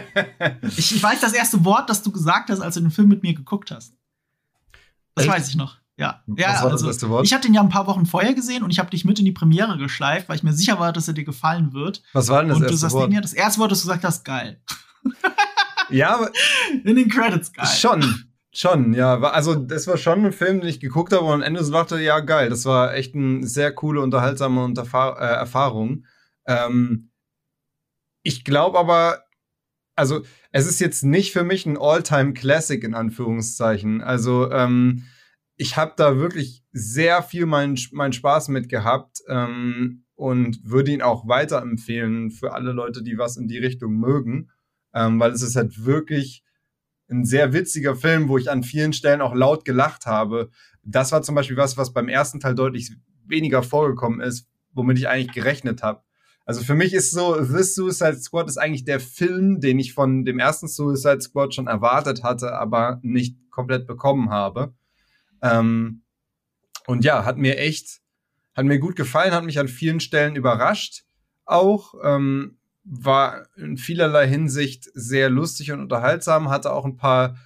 [0.76, 3.22] ich, ich weiß das erste Wort, das du gesagt hast, als du den Film mit
[3.22, 3.96] mir geguckt hast.
[5.14, 5.34] Das Echt?
[5.34, 5.78] weiß ich noch.
[5.96, 6.90] Ja, ja also,
[7.22, 9.24] ich habe den ja ein paar Wochen vorher gesehen und ich habe dich mit in
[9.24, 12.02] die Premiere geschleift, weil ich mir sicher war, dass er dir gefallen wird.
[12.12, 13.10] Was war denn das und erste du Wort?
[13.10, 14.60] Mir, das erste Wort, das du gesagt hast, geil.
[15.90, 16.30] ja, aber
[16.84, 17.66] in den Credits geil.
[17.66, 19.18] Schon, schon, ja.
[19.20, 22.00] Also das war schon ein Film, den ich geguckt habe und am Ende so dachte,
[22.00, 26.06] ja geil, das war echt eine sehr coole, unterhaltsame Unterfahr äh, Erfahrung.
[26.46, 27.10] Ähm,
[28.22, 29.24] ich glaube aber,
[29.96, 34.02] also es ist jetzt nicht für mich ein All-Time-Classic in Anführungszeichen.
[34.02, 35.04] Also ähm,
[35.56, 41.02] ich habe da wirklich sehr viel meinen mein Spaß mit gehabt ähm, und würde ihn
[41.02, 44.50] auch weiterempfehlen für alle Leute, die was in die Richtung mögen,
[44.94, 46.44] ähm, weil es ist halt wirklich
[47.12, 50.50] ein sehr witziger Film, wo ich an vielen Stellen auch laut gelacht habe.
[50.82, 52.92] Das war zum Beispiel was, was beim ersten Teil deutlich
[53.26, 56.02] weniger vorgekommen ist, womit ich eigentlich gerechnet habe.
[56.44, 60.24] Also für mich ist so, This Suicide Squad ist eigentlich der Film, den ich von
[60.24, 64.74] dem ersten Suicide Squad schon erwartet hatte, aber nicht komplett bekommen habe.
[65.40, 66.02] Ähm,
[66.86, 68.00] und ja, hat mir echt,
[68.54, 71.04] hat mir gut gefallen, hat mich an vielen Stellen überrascht
[71.44, 71.94] auch.
[72.02, 77.36] Ähm, war in vielerlei Hinsicht sehr lustig und unterhaltsam, hatte auch ein paar,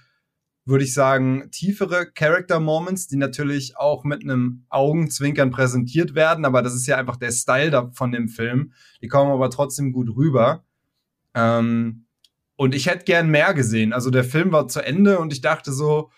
[0.65, 6.61] würde ich sagen, tiefere Character Moments, die natürlich auch mit einem Augenzwinkern präsentiert werden, aber
[6.61, 8.73] das ist ja einfach der Style von dem Film.
[9.01, 10.63] Die kommen aber trotzdem gut rüber.
[11.33, 12.05] Ähm,
[12.55, 13.93] und ich hätte gern mehr gesehen.
[13.93, 16.09] Also der Film war zu Ende und ich dachte so,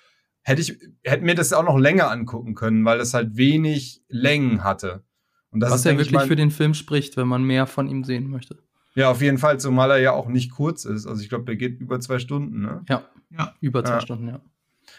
[0.42, 4.64] hätte ich hätte mir das auch noch länger angucken können, weil es halt wenig Längen
[4.64, 5.04] hatte.
[5.52, 8.58] Was ja wirklich für den Film spricht, wenn man mehr von ihm sehen möchte.
[8.96, 11.06] Ja, auf jeden Fall, zumal er ja auch nicht kurz ist.
[11.06, 12.84] Also ich glaube, der geht über zwei Stunden, ne?
[12.90, 13.54] Ja, ja.
[13.62, 14.02] über zwei ja.
[14.02, 14.42] Stunden, ja.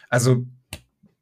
[0.09, 0.47] Also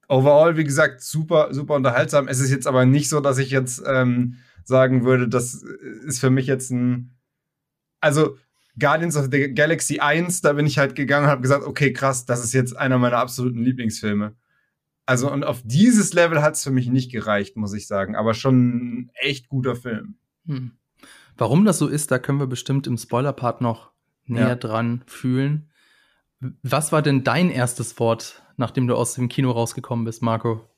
[0.09, 2.29] overall, wie gesagt, super, super unterhaltsam.
[2.29, 6.31] Es ist jetzt aber nicht so, dass ich jetzt ähm, sagen würde, das ist für
[6.31, 7.15] mich jetzt ein.
[8.01, 8.37] Also
[8.79, 12.27] Guardians of the Galaxy 1, da bin ich halt gegangen und habe gesagt, okay, krass,
[12.27, 14.37] das ist jetzt einer meiner absoluten Lieblingsfilme.
[15.05, 18.15] Also, und auf dieses Level hat es für mich nicht gereicht, muss ich sagen.
[18.15, 20.17] Aber schon ein echt guter Film.
[20.47, 20.78] Hm.
[21.39, 23.91] Warum das so ist, da können wir bestimmt im Spoiler-Part noch
[24.27, 24.55] näher ja.
[24.57, 25.71] dran fühlen.
[26.63, 30.69] Was war denn dein erstes Wort, nachdem du aus dem Kino rausgekommen bist, Marco?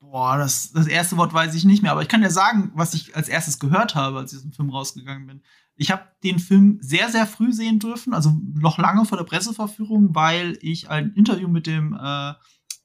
[0.00, 2.94] Boah, das, das erste Wort weiß ich nicht mehr, aber ich kann dir sagen, was
[2.94, 5.42] ich als erstes gehört habe, als ich aus dem Film rausgegangen bin.
[5.76, 10.14] Ich habe den Film sehr, sehr früh sehen dürfen, also noch lange vor der Presseverführung,
[10.14, 12.34] weil ich ein Interview mit dem äh,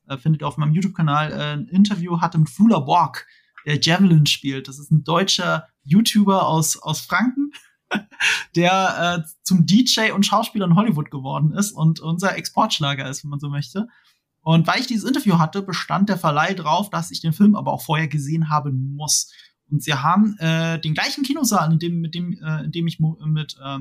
[0.10, 3.28] äh, findet ihr auf meinem YouTube-Kanal, äh, ein Interview hatte mit Fula Borg,
[3.66, 4.68] der Javelin spielt.
[4.68, 7.52] Das ist ein deutscher YouTuber aus, aus Franken,
[8.56, 13.32] der äh, zum DJ und Schauspieler in Hollywood geworden ist und unser Exportschlager ist, wenn
[13.32, 13.88] man so möchte.
[14.42, 17.74] Und weil ich dieses Interview hatte, bestand der Verleih drauf, dass ich den Film aber
[17.74, 19.32] auch vorher gesehen haben muss.
[19.70, 23.00] Und sie haben äh, den gleichen Kinosaal, in dem, mit dem, äh, in dem ich
[23.00, 23.80] mit äh,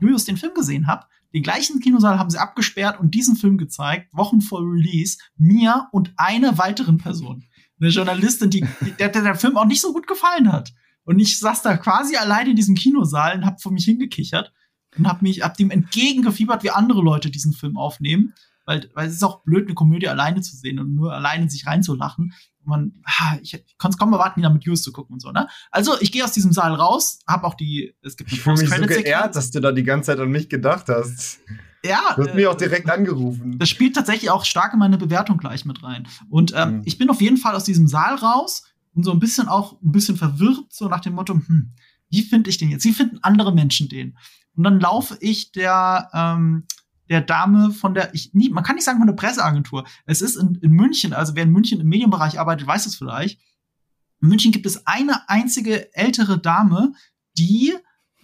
[0.00, 4.12] Julius den Film gesehen habe, den gleichen Kinosaal haben sie abgesperrt und diesen Film gezeigt,
[4.12, 7.44] Wochen vor Release, mir und einer weiteren Person.
[7.80, 8.66] Eine Journalistin, die,
[8.98, 10.72] der, der, der Film auch nicht so gut gefallen hat.
[11.04, 14.52] Und ich saß da quasi allein in diesem Kinosaal und hab vor mich hingekichert
[14.96, 18.34] und hab mich, hab dem entgegengefiebert, wie andere Leute diesen Film aufnehmen.
[18.64, 21.66] Weil, weil es ist auch blöd, eine Komödie alleine zu sehen und nur alleine sich
[21.66, 22.32] reinzulachen
[22.64, 25.30] man, ha, ich, ich konnte es kaum erwarten, ihn mit News zu gucken und so,
[25.30, 25.48] ne?
[25.70, 28.70] Also, ich gehe aus diesem Saal raus, hab auch die, es gibt Ich fühle mich
[28.70, 31.40] so geehrt, dass du da die ganze Zeit an mich gedacht hast.
[31.84, 32.14] Ja.
[32.14, 33.58] Du hast äh, mich auch direkt angerufen.
[33.58, 36.06] Das spielt tatsächlich auch stark in meine Bewertung gleich mit rein.
[36.30, 36.82] Und ähm, mhm.
[36.84, 38.62] ich bin auf jeden Fall aus diesem Saal raus
[38.94, 41.72] und so ein bisschen auch ein bisschen verwirrt, so nach dem Motto, hm,
[42.10, 42.84] wie finde ich den jetzt?
[42.84, 44.18] Wie finden andere Menschen den?
[44.54, 46.66] Und dann laufe ich der, ähm,
[47.08, 49.84] der Dame von der, ich, nie, man kann nicht sagen von der Presseagentur.
[50.04, 53.40] Es ist in, in München, also wer in München im Medienbereich arbeitet, weiß es vielleicht.
[54.20, 56.92] In München gibt es eine einzige ältere Dame,
[57.36, 57.74] die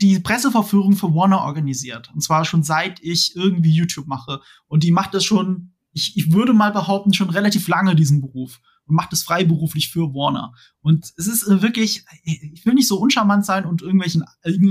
[0.00, 2.10] die Presseverführung für Warner organisiert.
[2.14, 4.40] Und zwar schon seit ich irgendwie YouTube mache.
[4.68, 8.60] Und die macht das schon, ich, ich würde mal behaupten, schon relativ lange diesen Beruf
[8.88, 10.54] und macht es freiberuflich für Warner.
[10.80, 14.24] Und es ist wirklich, ich will nicht so uncharmant sein und irgendwelchen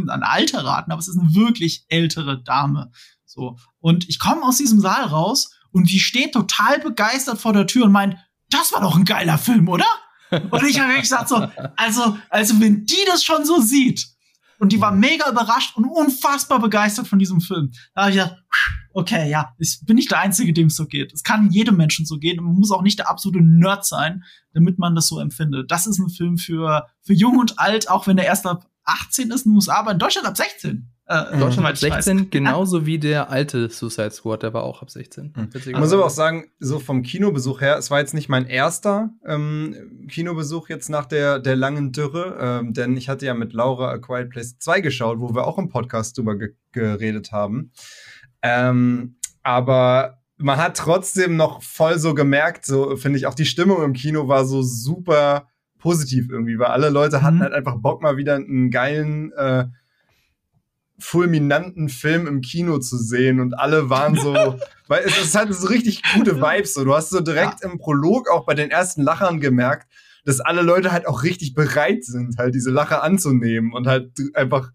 [0.10, 2.91] an Alter raten, aber es ist eine wirklich ältere Dame.
[3.25, 3.58] So.
[3.80, 7.86] Und ich komme aus diesem Saal raus und die steht total begeistert vor der Tür
[7.86, 8.17] und meint,
[8.49, 9.86] das war doch ein geiler Film, oder?
[10.32, 14.08] Und ich habe gesagt so, also, also wenn die das schon so sieht,
[14.60, 17.72] und die war mega überrascht und unfassbar begeistert von diesem Film.
[17.93, 18.38] Da habe ich gedacht,
[18.93, 21.13] okay, ja, ich bin nicht der Einzige, dem es so geht.
[21.13, 22.39] Es kann jedem Menschen so gehen.
[22.39, 25.70] Und man muss auch nicht der absolute Nerd sein, damit man das so empfindet.
[25.70, 29.32] Das ist ein Film für, für jung und alt, auch wenn der erst ab 18
[29.32, 30.89] ist in den USA, aber in Deutschland ab 16.
[31.10, 31.39] Äh, mhm.
[31.39, 35.34] Deutschland ab 16, genauso wie der alte Suicide Squad, der war auch ab 16.
[35.36, 35.50] Mhm.
[35.54, 39.12] Ich muss aber auch sagen, so vom Kinobesuch her, es war jetzt nicht mein erster
[39.26, 43.89] ähm, Kinobesuch jetzt nach der, der langen Dürre, ähm, denn ich hatte ja mit Laura
[43.91, 47.72] A Quiet Place 2 geschaut, wo wir auch im Podcast drüber ge geredet haben.
[48.41, 53.82] Ähm, aber man hat trotzdem noch voll so gemerkt, so finde ich, auch die Stimmung
[53.82, 55.48] im Kino war so super
[55.80, 57.43] positiv irgendwie, weil alle Leute hatten mhm.
[57.43, 59.67] halt einfach Bock, mal wieder einen geilen äh,
[60.99, 64.33] fulminanten Film im Kino zu sehen und alle waren so,
[64.88, 66.73] weil es, es hatte so richtig gute Vibes.
[66.73, 66.83] So.
[66.83, 67.69] Du hast so direkt ja.
[67.69, 69.88] im Prolog auch bei den ersten Lachern gemerkt,
[70.25, 74.71] dass alle Leute halt auch richtig bereit sind, halt diese Lache anzunehmen und halt einfach.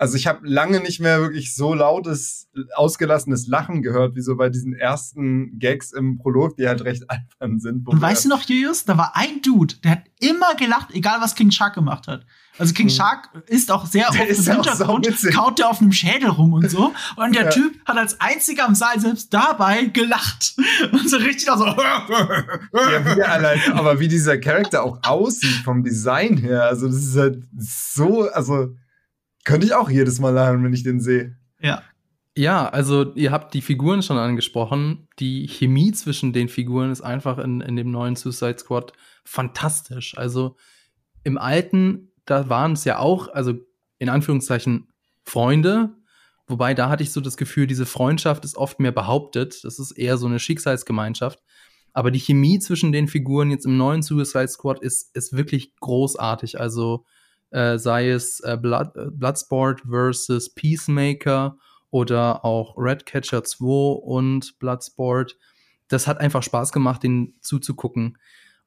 [0.00, 4.48] Also ich habe lange nicht mehr wirklich so lautes, ausgelassenes Lachen gehört, wie so bei
[4.48, 7.86] diesen ersten Gags im Prolog, die halt recht albern sind.
[7.86, 11.34] Und weißt du noch, Julius, da war ein Dude, der hat immer gelacht, egal was
[11.34, 12.24] King Shark gemacht hat.
[12.56, 12.90] Also King mhm.
[12.90, 16.70] Shark ist auch sehr der oft im Hintergrund, kaut der auf einem Schädel rum und
[16.70, 16.94] so.
[17.16, 17.50] Und der ja.
[17.50, 20.54] Typ hat als einziger im Saal selbst dabei gelacht.
[20.92, 21.64] Und so richtig auch so.
[21.66, 26.64] ja, wie allein, aber wie dieser Charakter auch aussieht vom Design her.
[26.64, 28.74] Also, das ist halt so, also,
[29.44, 31.36] könnte ich auch jedes Mal lachen, wenn ich den sehe.
[31.60, 31.82] Ja.
[32.36, 35.08] Ja, also ihr habt die Figuren schon angesprochen.
[35.18, 38.92] Die Chemie zwischen den Figuren ist einfach in, in dem neuen Suicide Squad
[39.24, 40.16] fantastisch.
[40.16, 40.56] Also
[41.24, 43.54] im alten da waren es ja auch, also
[43.98, 44.88] in Anführungszeichen
[45.24, 45.96] Freunde,
[46.46, 49.64] wobei da hatte ich so das Gefühl, diese Freundschaft ist oft mehr behauptet.
[49.64, 51.40] Das ist eher so eine Schicksalsgemeinschaft.
[51.92, 56.60] Aber die Chemie zwischen den Figuren jetzt im neuen Suicide Squad ist, ist wirklich großartig.
[56.60, 57.04] Also
[57.50, 61.56] äh, sei es äh, Blood, äh, Bloodsport versus Peacemaker
[61.90, 65.36] oder auch Redcatcher 2 und Bloodsport.
[65.88, 68.16] Das hat einfach Spaß gemacht, den zuzugucken.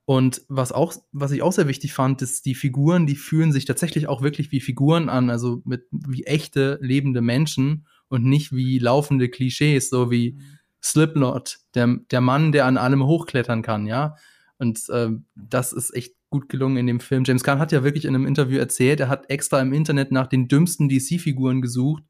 [0.06, 3.64] Und was auch, was ich auch sehr wichtig fand, ist, die Figuren, die fühlen sich
[3.64, 8.80] tatsächlich auch wirklich wie Figuren an, also mit wie echte lebende Menschen und nicht wie
[8.80, 10.38] laufende Klischees, so wie
[10.84, 14.18] Slipknot, der, der Mann, der an allem hochklettern kann, ja.
[14.64, 17.26] Und äh, das ist echt gut gelungen in dem Film.
[17.26, 20.28] James Gunn hat ja wirklich in einem Interview erzählt, er hat extra im Internet nach
[20.28, 22.04] den dümmsten DC-Figuren gesucht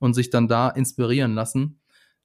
[0.00, 1.80] und sich dann da inspirieren lassen.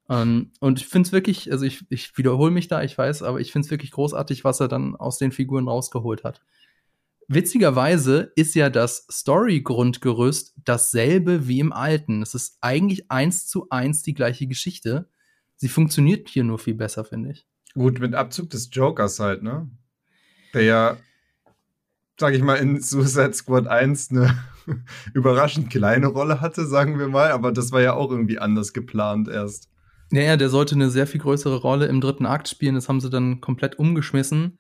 [0.10, 3.40] Ähm, und ich finde es wirklich, also ich, ich wiederhole mich da, ich weiß, aber
[3.40, 6.42] ich finde es wirklich großartig, was er dann aus den Figuren rausgeholt hat.
[7.28, 12.24] Witzigerweise ist ja das Story-Grundgerüst dasselbe wie im alten.
[12.24, 15.10] Es ist eigentlich eins zu eins die gleiche Geschichte.
[15.58, 17.46] Sie funktioniert hier nur viel besser, finde ich.
[17.76, 19.70] Gut, mit Abzug des Jokers halt, ne?
[20.54, 20.98] Der ja,
[22.18, 24.38] sag ich mal, in Suicide Squad 1 eine
[25.14, 29.28] überraschend kleine Rolle hatte, sagen wir mal, aber das war ja auch irgendwie anders geplant
[29.28, 29.70] erst.
[30.10, 32.76] Naja, der sollte eine sehr viel größere Rolle im dritten Akt spielen.
[32.76, 34.60] Das haben sie dann komplett umgeschmissen.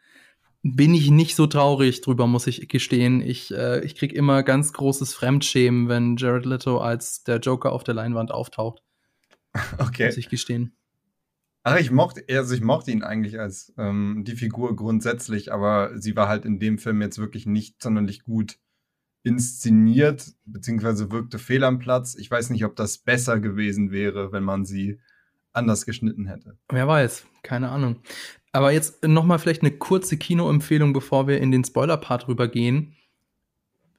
[0.64, 3.22] Bin ich nicht so traurig drüber, muss ich gestehen.
[3.22, 7.84] Ich, äh, ich krieg immer ganz großes Fremdschämen, wenn Jared Leto als der Joker auf
[7.84, 8.82] der Leinwand auftaucht.
[9.78, 10.08] Okay.
[10.08, 10.76] Muss ich gestehen.
[11.68, 16.16] Ach, ich mochte, also ich mochte ihn eigentlich als ähm, die Figur grundsätzlich, aber sie
[16.16, 18.60] war halt in dem Film jetzt wirklich nicht sonderlich gut
[19.24, 22.14] inszeniert, beziehungsweise wirkte fehl am Platz.
[22.20, 25.00] Ich weiß nicht, ob das besser gewesen wäre, wenn man sie
[25.54, 26.56] anders geschnitten hätte.
[26.70, 27.96] Wer weiß, keine Ahnung.
[28.52, 32.94] Aber jetzt noch mal vielleicht eine kurze Kinoempfehlung, bevor wir in den Spoiler-Part rübergehen.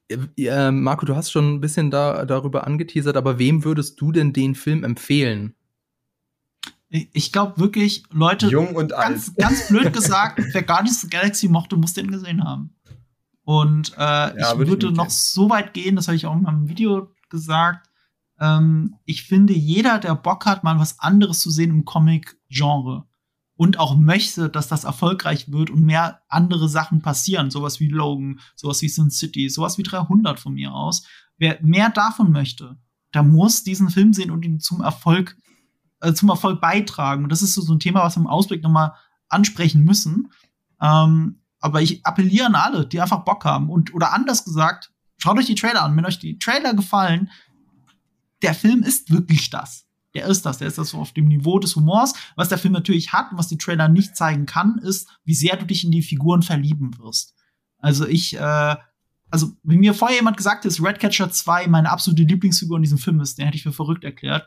[0.08, 4.32] Äh, Marco, du hast schon ein bisschen da, darüber angeteasert, aber wem würdest du denn
[4.32, 5.55] den Film empfehlen?
[6.88, 9.38] Ich glaube wirklich, Leute, Jung und ganz, alt.
[9.38, 12.76] ganz blöd gesagt, wer Guardians of the Galaxy mochte, muss den gesehen haben.
[13.42, 16.34] Und äh, ja, ich würd würde ich noch so weit gehen, das habe ich auch
[16.34, 17.88] in meinem Video gesagt,
[18.40, 23.06] ähm, ich finde, jeder, der Bock hat, mal was anderes zu sehen im Comic-Genre
[23.56, 28.40] und auch möchte, dass das erfolgreich wird und mehr andere Sachen passieren, sowas wie Logan,
[28.54, 31.06] sowas wie Sin City, sowas wie 300 von mir aus,
[31.38, 32.76] wer mehr davon möchte,
[33.14, 35.36] der muss diesen Film sehen und ihn zum Erfolg,
[36.00, 37.24] äh, zum Erfolg beitragen.
[37.24, 38.92] Und das ist so, ein Thema, was wir im Ausblick nochmal
[39.28, 40.32] ansprechen müssen.
[40.80, 43.70] Ähm, aber ich appelliere an alle, die einfach Bock haben.
[43.70, 45.96] Und, oder anders gesagt, schaut euch die Trailer an.
[45.96, 47.30] Wenn euch die Trailer gefallen,
[48.42, 49.86] der Film ist wirklich das.
[50.14, 50.58] Der ist das.
[50.58, 52.14] Der ist das so auf dem Niveau des Humors.
[52.36, 55.56] Was der Film natürlich hat und was die Trailer nicht zeigen kann, ist, wie sehr
[55.56, 57.34] du dich in die Figuren verlieben wirst.
[57.78, 58.76] Also ich, äh,
[59.30, 62.98] also wenn mir vorher jemand gesagt hat, dass Redcatcher 2 meine absolute Lieblingsfigur in diesem
[62.98, 64.46] Film ist, den hätte ich für verrückt erklärt.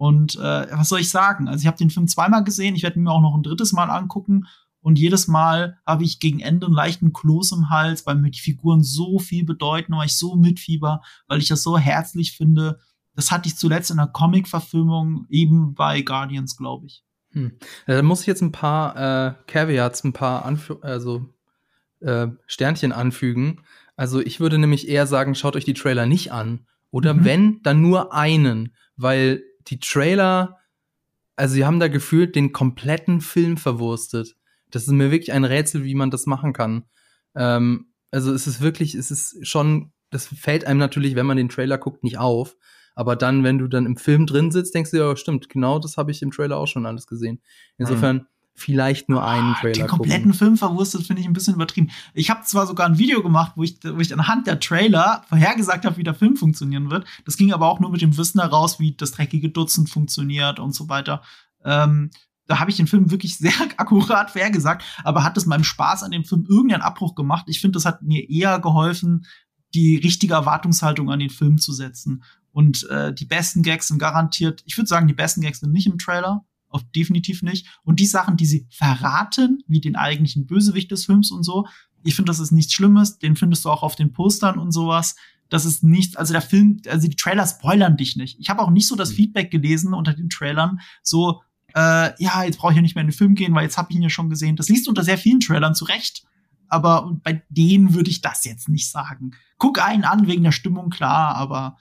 [0.00, 1.46] Und äh, was soll ich sagen?
[1.46, 3.72] Also ich habe den Film zweimal gesehen, ich werde ihn mir auch noch ein drittes
[3.72, 4.46] Mal angucken.
[4.80, 8.40] Und jedes Mal habe ich gegen Ende einen leichten Kloß im Hals, weil mir die
[8.40, 12.78] Figuren so viel bedeuten, weil ich so mitfieber, weil ich das so herzlich finde.
[13.14, 17.04] Das hatte ich zuletzt in der Comic-Verfilmung eben bei Guardians, glaube ich.
[17.32, 17.58] Hm.
[17.86, 21.28] Da muss ich jetzt ein paar äh, Caveats, ein paar Anf also,
[22.00, 23.60] äh, Sternchen anfügen.
[23.96, 26.64] Also ich würde nämlich eher sagen, schaut euch die Trailer nicht an.
[26.90, 27.24] Oder mhm.
[27.26, 28.74] wenn, dann nur einen.
[28.96, 30.58] Weil die Trailer,
[31.36, 34.36] also sie haben da gefühlt den kompletten Film verwurstet.
[34.70, 36.84] Das ist mir wirklich ein Rätsel, wie man das machen kann.
[37.34, 41.48] Ähm, also es ist wirklich, es ist schon, das fällt einem natürlich, wenn man den
[41.48, 42.56] Trailer guckt, nicht auf.
[42.94, 45.96] Aber dann, wenn du dann im Film drin sitzt, denkst du ja, stimmt, genau das
[45.96, 47.40] habe ich im Trailer auch schon alles gesehen.
[47.78, 48.26] Insofern mhm.
[48.54, 49.72] Vielleicht nur einen ah, Trailer.
[49.72, 50.38] Den kompletten gucken.
[50.38, 51.90] Film verwurstet finde ich ein bisschen übertrieben.
[52.14, 55.84] Ich habe zwar sogar ein Video gemacht, wo ich, wo ich anhand der Trailer vorhergesagt
[55.84, 57.06] habe, wie der Film funktionieren wird.
[57.24, 60.74] Das ging aber auch nur mit dem Wissen heraus, wie das dreckige Dutzend funktioniert und
[60.74, 61.22] so weiter.
[61.64, 62.10] Ähm,
[62.46, 66.10] da habe ich den Film wirklich sehr akkurat vorhergesagt, aber hat es meinem Spaß an
[66.10, 67.44] dem Film irgendeinen Abbruch gemacht?
[67.48, 69.26] Ich finde, das hat mir eher geholfen,
[69.74, 72.24] die richtige Erwartungshaltung an den Film zu setzen.
[72.52, 75.86] Und äh, die besten Gags sind garantiert, ich würde sagen, die besten Gags sind nicht
[75.86, 77.66] im Trailer, auf definitiv nicht.
[77.84, 81.66] Und die Sachen, die sie verraten, wie den eigentlichen Bösewicht des Films und so,
[82.02, 83.18] ich finde, das ist nichts Schlimmes.
[83.18, 85.16] Den findest du auch auf den Postern und sowas.
[85.50, 88.38] Das ist nicht, also der Film, also die Trailer spoilern dich nicht.
[88.40, 89.14] Ich habe auch nicht so das mhm.
[89.16, 91.42] Feedback gelesen unter den Trailern, so,
[91.74, 93.90] äh, ja, jetzt brauche ich ja nicht mehr in den Film gehen, weil jetzt habe
[93.90, 94.56] ich ihn ja schon gesehen.
[94.56, 96.24] Das liest du unter sehr vielen Trailern zurecht.
[96.68, 99.32] Aber bei denen würde ich das jetzt nicht sagen.
[99.58, 101.76] Guck einen an wegen der Stimmung, klar, aber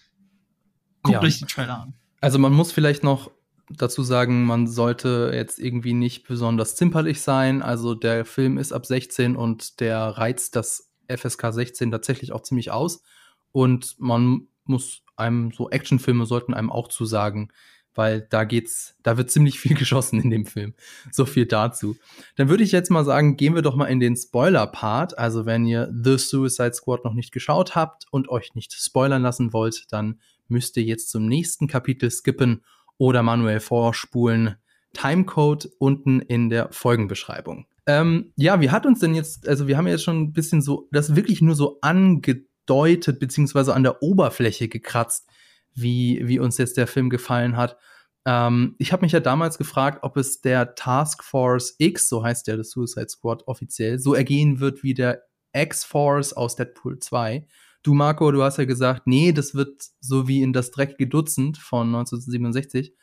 [1.03, 1.21] Guckt ja.
[1.21, 1.93] euch die Trailer an.
[2.21, 3.31] Also man muss vielleicht noch
[3.69, 7.61] dazu sagen, man sollte jetzt irgendwie nicht besonders zimperlich sein.
[7.61, 12.71] Also der Film ist ab 16 und der reizt das FSK 16 tatsächlich auch ziemlich
[12.71, 13.03] aus.
[13.51, 17.51] Und man muss einem, so Actionfilme sollten einem auch zusagen,
[17.95, 20.73] weil da geht's, da wird ziemlich viel geschossen in dem Film.
[21.11, 21.95] So viel dazu.
[22.35, 25.17] Dann würde ich jetzt mal sagen, gehen wir doch mal in den Spoiler-Part.
[25.17, 29.53] Also wenn ihr The Suicide Squad noch nicht geschaut habt und euch nicht spoilern lassen
[29.53, 32.63] wollt, dann müsst ihr jetzt zum nächsten Kapitel skippen
[32.99, 34.57] oder manuell vorspulen.
[34.93, 37.65] Timecode unten in der Folgenbeschreibung.
[37.87, 40.87] Ähm, ja, wie hat uns denn jetzt, also wir haben jetzt schon ein bisschen so,
[40.91, 45.27] das wirklich nur so angedeutet, beziehungsweise an der Oberfläche gekratzt,
[45.73, 47.77] wie, wie uns jetzt der Film gefallen hat.
[48.25, 52.47] Ähm, ich habe mich ja damals gefragt, ob es der Task Force X, so heißt
[52.47, 55.23] ja das Suicide Squad offiziell, so ergehen wird wie der
[55.53, 57.45] X-Force aus Deadpool 2.
[57.83, 61.57] Du, Marco, du hast ja gesagt, nee, das wird so wie in das dreckige Dutzend
[61.57, 62.93] von 1967.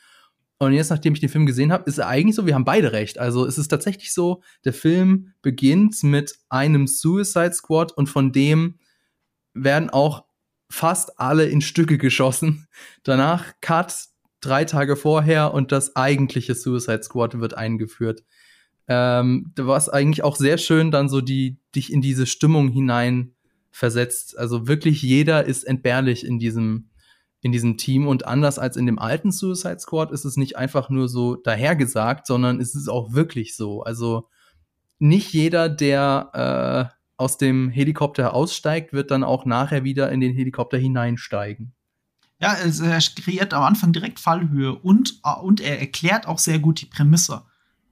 [0.59, 2.93] Und jetzt, nachdem ich den Film gesehen habe, ist es eigentlich so, wir haben beide
[2.93, 3.19] recht.
[3.19, 8.79] Also es ist tatsächlich so, der Film beginnt mit einem Suicide Squad und von dem
[9.53, 10.25] werden auch
[10.71, 12.69] fast alle in Stücke geschossen.
[13.03, 13.95] Danach Cut
[14.41, 18.25] drei Tage vorher und das eigentliche Suicide Squad wird eingeführt.
[18.89, 23.36] Ähm, was eigentlich auch sehr schön dann so die dich in diese Stimmung hinein
[23.71, 24.39] versetzt.
[24.39, 26.91] Also wirklich jeder ist entbehrlich in diesem
[27.43, 30.91] in diesem Team und anders als in dem alten Suicide Squad ist es nicht einfach
[30.91, 33.83] nur so dahergesagt, sondern es ist auch wirklich so.
[33.83, 34.29] Also
[34.99, 40.35] nicht jeder, der äh, aus dem Helikopter aussteigt, wird dann auch nachher wieder in den
[40.35, 41.73] Helikopter hineinsteigen.
[42.41, 46.87] Ja, er kreiert am Anfang direkt Fallhöhe und, und er erklärt auch sehr gut die
[46.87, 47.43] Prämisse.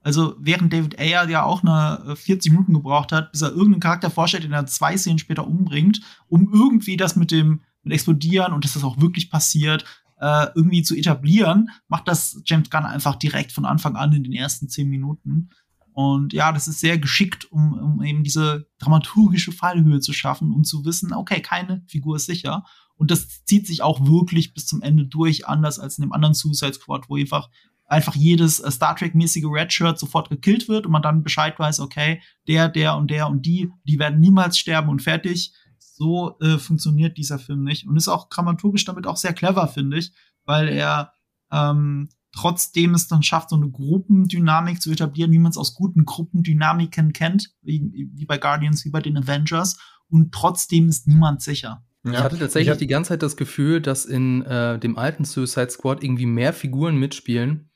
[0.05, 3.81] Also während David Ayer ja auch eine 40 äh, Minuten gebraucht hat, bis er irgendeinen
[3.81, 8.53] Charakter vorstellt, den er zwei Szenen später umbringt, um irgendwie das mit dem mit Explodieren
[8.53, 9.85] und dass das auch wirklich passiert,
[10.21, 14.33] äh, irgendwie zu etablieren, macht das James Gunn einfach direkt von Anfang an in den
[14.33, 15.51] ersten zehn Minuten.
[15.93, 20.65] Und ja, das ist sehr geschickt, um, um eben diese dramaturgische Fallhöhe zu schaffen und
[20.65, 22.65] zu wissen, okay, keine Figur ist sicher.
[22.97, 26.35] Und das zieht sich auch wirklich bis zum Ende durch, anders als in dem anderen
[26.35, 27.49] Suicide Squad, wo einfach
[27.87, 32.21] einfach jedes äh, Star Trek-mäßige Redshirt sofort gekillt wird und man dann Bescheid weiß, okay,
[32.49, 37.17] der, der und der und die, die werden niemals sterben und fertig so äh, funktioniert
[37.17, 37.87] dieser Film nicht.
[37.87, 40.13] Und ist auch dramaturgisch damit auch sehr clever, finde ich,
[40.45, 41.13] weil er
[41.53, 46.05] ähm, trotzdem es dann schafft, so eine Gruppendynamik zu etablieren, wie man es aus guten
[46.05, 49.79] Gruppendynamiken kennt, wie, wie bei Guardians, wie bei den Avengers.
[50.09, 51.85] Und trotzdem ist niemand sicher.
[52.05, 52.13] Ja.
[52.13, 55.25] Ich hatte tatsächlich ich hab die ganze Zeit das Gefühl, dass in äh, dem alten
[55.25, 57.71] Suicide Squad irgendwie mehr Figuren mitspielen.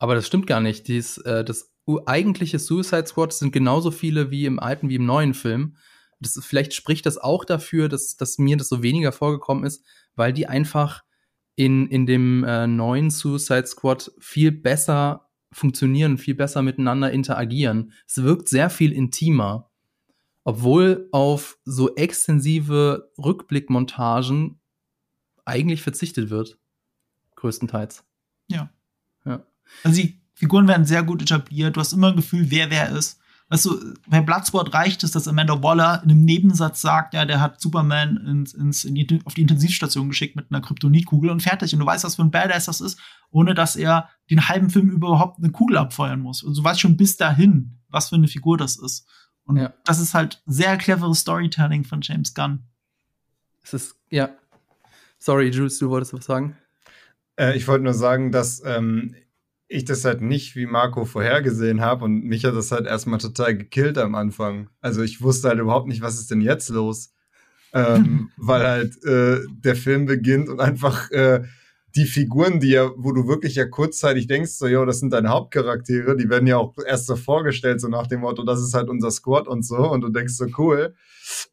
[0.00, 0.88] Aber das stimmt gar nicht.
[0.88, 1.72] Dies, äh, das
[2.06, 5.76] eigentliche Suicide Squad sind genauso viele wie im alten wie im neuen Film
[6.20, 9.84] das, vielleicht spricht das auch dafür, dass, dass mir das so weniger vorgekommen ist,
[10.14, 11.02] weil die einfach
[11.56, 17.92] in, in dem äh, neuen Suicide Squad viel besser funktionieren, viel besser miteinander interagieren.
[18.06, 19.70] Es wirkt sehr viel intimer.
[20.44, 24.60] Obwohl auf so extensive Rückblickmontagen
[25.44, 26.58] eigentlich verzichtet wird.
[27.36, 28.04] Größtenteils.
[28.48, 28.72] Ja.
[29.24, 29.44] ja.
[29.84, 31.76] Also die Figuren werden sehr gut etabliert.
[31.76, 33.20] Du hast immer ein Gefühl, wer wer ist.
[33.50, 37.40] Weißt du, bei Bloodsport reicht es, dass Amanda Waller in einem Nebensatz sagt, ja, der
[37.40, 41.72] hat Superman ins, ins, in die, auf die Intensivstation geschickt mit einer Kryptonitkugel und fertig.
[41.72, 43.00] Und du weißt, was für ein Badass das ist,
[43.32, 46.44] ohne dass er den halben Film überhaupt eine Kugel abfeuern muss.
[46.44, 49.08] Und du weißt schon bis dahin, was für eine Figur das ist.
[49.44, 49.74] Und ja.
[49.84, 52.60] das ist halt sehr cleveres Storytelling von James Gunn.
[53.64, 54.30] Es ist, ja.
[55.18, 56.56] Sorry, Jules, du wolltest was sagen?
[57.34, 59.16] Äh, ich wollte nur sagen, dass ähm,
[59.72, 63.56] ich das halt nicht wie Marco vorhergesehen habe und mich hat das halt erstmal total
[63.56, 64.68] gekillt am Anfang.
[64.80, 67.12] Also ich wusste halt überhaupt nicht, was ist denn jetzt los.
[67.72, 71.44] Ähm, weil halt äh, der Film beginnt und einfach äh,
[71.94, 75.28] die Figuren, die ja, wo du wirklich ja kurzzeitig denkst, so, jo, das sind deine
[75.28, 78.88] Hauptcharaktere, die werden ja auch erst so vorgestellt, so nach dem Motto, das ist halt
[78.88, 80.94] unser Squad und so, und du denkst so, cool.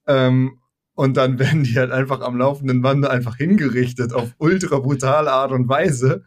[0.07, 0.57] Ähm,
[0.95, 5.51] und dann werden die halt einfach am laufenden Bande einfach hingerichtet auf ultra brutale Art
[5.51, 6.23] und Weise.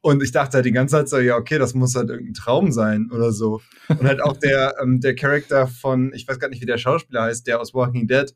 [0.00, 2.70] Und ich dachte halt die ganze Zeit so, ja, okay, das muss halt irgendein Traum
[2.70, 3.60] sein oder so.
[3.88, 7.22] Und halt auch der, ähm, der Charakter von, ich weiß gar nicht, wie der Schauspieler
[7.22, 8.32] heißt, der aus Walking Dead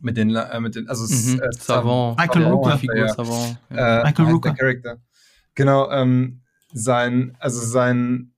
[0.00, 1.40] mit den, äh, mit den, also mhm.
[1.40, 2.18] äh, Savant.
[2.18, 2.80] Michael Rooker.
[2.94, 3.08] Ja.
[3.08, 3.58] Savant.
[3.70, 4.00] Ja.
[4.00, 4.50] Äh, Michael Rooker.
[4.50, 5.02] Der Charakter.
[5.54, 8.32] Genau, ähm, sein, also sein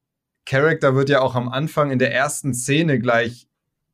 [0.45, 3.49] Charakter wird ja auch am Anfang in der ersten Szene gleich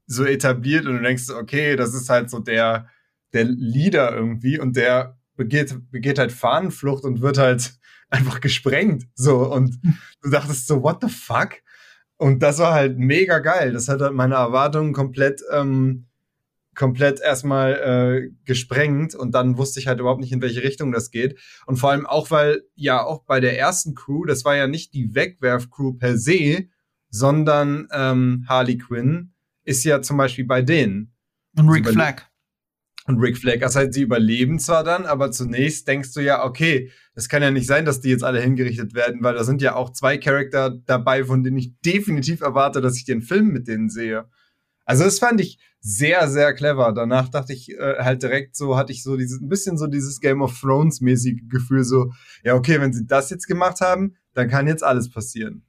[0.07, 2.88] so etabliert und du denkst, okay, das ist halt so der,
[3.32, 7.74] der Leader irgendwie und der begeht, begeht halt Fahnenflucht und wird halt
[8.13, 9.07] einfach gesprengt.
[9.15, 9.81] So, und
[10.23, 11.55] du dachtest so, what the fuck?
[12.17, 13.73] Und das war halt mega geil.
[13.73, 16.07] Das hat halt meine Erwartungen komplett, ähm,
[16.75, 21.11] komplett erstmal äh, gesprengt und dann wusste ich halt überhaupt nicht, in welche Richtung das
[21.11, 21.39] geht.
[21.67, 24.95] Und vor allem auch, weil ja auch bei der ersten Crew, das war ja nicht
[24.95, 26.69] die Wegwerf-Crew per se,
[27.11, 29.33] sondern ähm, Harley Quinn
[29.65, 31.15] ist ja zum Beispiel bei denen.
[31.57, 32.23] Und Rick Flag
[33.07, 33.61] und Rick Flag.
[33.61, 37.51] Das heißt, sie überleben zwar dann, aber zunächst denkst du ja, okay, es kann ja
[37.51, 40.71] nicht sein, dass die jetzt alle hingerichtet werden, weil da sind ja auch zwei Charakter
[40.87, 44.29] dabei, von denen ich definitiv erwarte, dass ich den Film mit denen sehe.
[44.85, 46.93] Also das fand ich sehr, sehr clever.
[46.93, 50.21] Danach dachte ich äh, halt direkt so, hatte ich so dieses, ein bisschen so dieses
[50.21, 52.13] Game of Thrones mäßige Gefühl, so,
[52.45, 55.65] ja, okay, wenn sie das jetzt gemacht haben, dann kann jetzt alles passieren.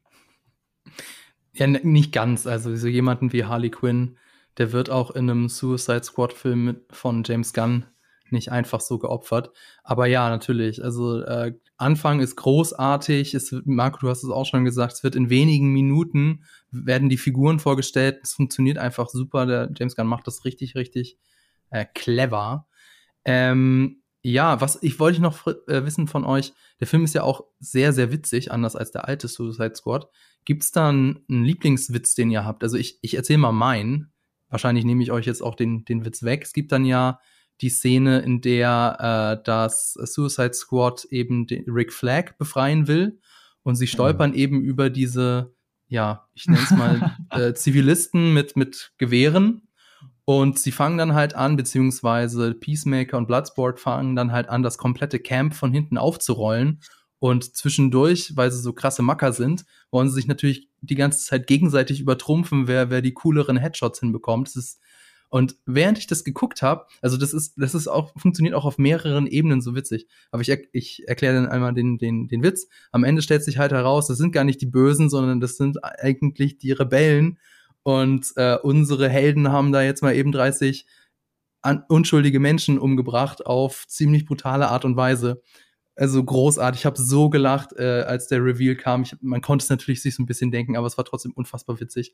[1.53, 2.47] Ja, nicht ganz.
[2.47, 4.17] Also so jemanden wie Harley Quinn,
[4.57, 7.85] der wird auch in einem Suicide Squad Film von James Gunn
[8.29, 9.51] nicht einfach so geopfert.
[9.83, 10.83] Aber ja, natürlich.
[10.83, 13.33] Also äh, Anfang ist großartig.
[13.33, 17.17] Es Marco, du hast es auch schon gesagt, es wird in wenigen Minuten werden die
[17.17, 18.19] Figuren vorgestellt.
[18.23, 19.45] Es funktioniert einfach super.
[19.45, 21.17] Der James Gunn macht das richtig, richtig
[21.69, 22.67] äh, clever.
[23.25, 27.43] Ähm, ja, was ich wollte noch äh, wissen von euch, der Film ist ja auch
[27.59, 30.07] sehr, sehr witzig, anders als der alte Suicide Squad.
[30.45, 32.63] Gibt's da einen, einen Lieblingswitz, den ihr habt?
[32.63, 34.12] Also ich, ich erzähle mal meinen.
[34.53, 36.43] Wahrscheinlich nehme ich euch jetzt auch den, den Witz weg.
[36.43, 37.19] Es gibt dann ja
[37.61, 43.19] die Szene, in der äh, das Suicide Squad eben den Rick Flag befreien will
[43.63, 44.37] und sie stolpern mhm.
[44.37, 45.55] eben über diese,
[45.87, 49.67] ja, ich nenne es mal äh, Zivilisten mit mit Gewehren
[50.23, 54.77] und sie fangen dann halt an, beziehungsweise Peacemaker und Bloodsport fangen dann halt an, das
[54.77, 56.79] komplette Camp von hinten aufzurollen.
[57.23, 61.47] Und zwischendurch, weil sie so krasse Macker sind, wollen sie sich natürlich die ganze Zeit
[61.47, 64.49] gegenseitig übertrumpfen, wer, wer die cooleren Headshots hinbekommt.
[64.49, 64.81] Das ist,
[65.29, 68.77] und während ich das geguckt habe, also das ist, das ist auch, funktioniert auch auf
[68.77, 70.05] mehreren Ebenen so witzig.
[70.31, 72.67] Aber ich, ich erkläre dann einmal den, den, den Witz.
[72.91, 75.81] Am Ende stellt sich halt heraus, das sind gar nicht die Bösen, sondern das sind
[75.81, 77.39] eigentlich die Rebellen,
[77.85, 80.85] und äh, unsere Helden haben da jetzt mal eben 30
[81.61, 85.41] an, unschuldige Menschen umgebracht auf ziemlich brutale Art und Weise.
[85.95, 86.81] Also großartig.
[86.81, 89.03] Ich habe so gelacht, äh, als der Reveal kam.
[89.03, 91.79] Ich, man konnte es natürlich sich so ein bisschen denken, aber es war trotzdem unfassbar
[91.79, 92.13] witzig.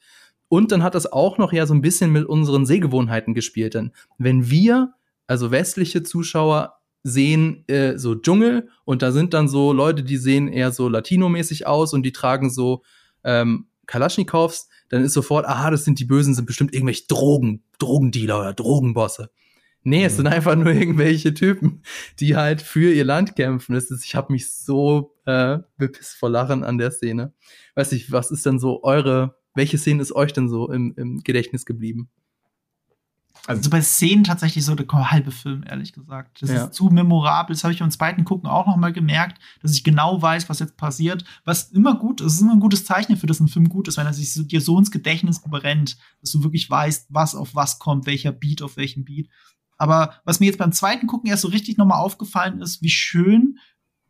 [0.49, 3.75] Und dann hat das auch noch ja so ein bisschen mit unseren Sehgewohnheiten gespielt.
[3.75, 4.93] Denn wenn wir,
[5.27, 10.49] also westliche Zuschauer, sehen äh, so Dschungel und da sind dann so Leute, die sehen
[10.49, 12.83] eher so Latino-mäßig aus und die tragen so
[13.23, 18.39] ähm, Kalaschnikows, dann ist sofort, aha, das sind die Bösen, sind bestimmt irgendwelche Drogen, Drogendealer
[18.39, 19.31] oder Drogenbosse.
[19.83, 20.17] Nee, es mhm.
[20.17, 21.83] sind einfach nur irgendwelche Typen,
[22.19, 23.73] die halt für ihr Land kämpfen.
[23.73, 27.33] Das ist, ich habe mich so äh, bepisst vor Lachen an der Szene.
[27.75, 31.23] Weiß ich, was ist denn so eure, welche Szene ist euch denn so im, im
[31.23, 32.09] Gedächtnis geblieben?
[33.47, 36.41] Also bei Szenen tatsächlich so der halbe Film, ehrlich gesagt.
[36.41, 36.65] Das ja.
[36.65, 37.55] ist zu memorabel.
[37.55, 40.59] Das habe ich beim zweiten Gucken auch noch mal gemerkt, dass ich genau weiß, was
[40.59, 41.23] jetzt passiert.
[41.45, 43.97] Was immer gut ist, ist immer ein gutes Zeichen für dass ein Film gut ist,
[43.97, 47.55] wenn er sich so, dir so ins Gedächtnis brennt, dass du wirklich weißt, was auf
[47.55, 49.29] was kommt, welcher Beat auf welchem Beat.
[49.79, 52.89] Aber was mir jetzt beim zweiten Gucken erst so richtig noch mal aufgefallen ist, wie
[52.89, 53.57] schön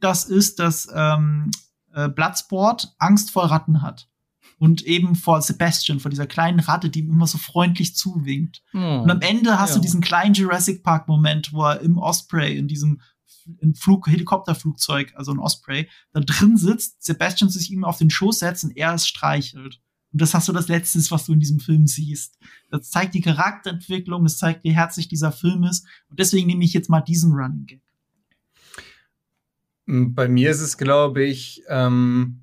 [0.02, 1.52] das ist, dass ähm,
[1.94, 4.10] äh, Bloodsport Angst vor Ratten hat
[4.58, 8.62] und eben vor Sebastian, vor dieser kleinen Ratte, die ihm immer so freundlich zuwinkt.
[8.74, 9.76] Oh, und am Ende hast ja.
[9.76, 13.02] du diesen kleinen Jurassic Park Moment, wo er im Osprey in diesem
[13.62, 18.40] in Flug, Helikopterflugzeug, also ein Osprey, da drin sitzt, Sebastian sich ihm auf den Schoß
[18.40, 19.82] setzt und er es streichelt.
[20.12, 22.38] Und das hast du das Letzte, was du in diesem Film siehst.
[22.72, 25.86] Das zeigt die Charakterentwicklung, das zeigt, wie herzlich dieser Film ist.
[26.10, 27.82] Und deswegen nehme ich jetzt mal diesen Running Gag.
[29.86, 32.42] Bei mir ist es, glaube ich, ähm,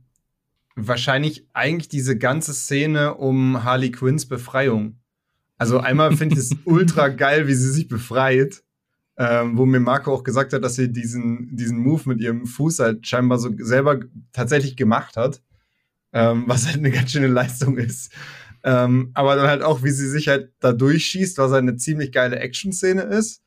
[0.75, 4.99] wahrscheinlich eigentlich diese ganze Szene um Harley Quinns Befreiung.
[5.59, 8.63] Also einmal finde ich es ultra geil, wie sie sich befreit.
[9.19, 12.81] Ähm, wo mir Marco auch gesagt hat, dass sie diesen, diesen Move mit ihrem Fuß
[12.81, 14.01] halt scheinbar so selber
[14.33, 15.41] tatsächlich gemacht hat.
[16.17, 18.11] Ähm, was halt eine ganz schöne Leistung ist.
[18.65, 22.11] Ähm, aber dann halt auch, wie sie sich halt da durchschießt, was halt eine ziemlich
[22.11, 23.43] geile Action-Szene ist.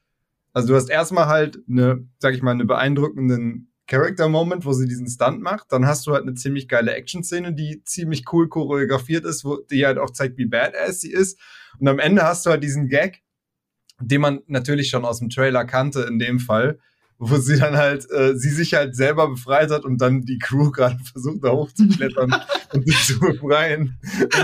[0.53, 5.07] Also du hast erstmal halt eine, sag ich mal, eine beeindruckenden Character-Moment, wo sie diesen
[5.07, 5.71] Stunt macht.
[5.71, 9.87] Dann hast du halt eine ziemlich geile Action-Szene, die ziemlich cool choreografiert ist, wo die
[9.87, 11.39] halt auch zeigt, wie badass sie ist.
[11.79, 13.23] Und am Ende hast du halt diesen Gag,
[13.99, 16.77] den man natürlich schon aus dem Trailer kannte in dem Fall,
[17.19, 20.71] wo sie dann halt, äh, sie sich halt selber befreit hat und dann die Crew
[20.71, 22.33] gerade versucht, da hochzuklettern
[22.73, 23.99] und sich zu befreien.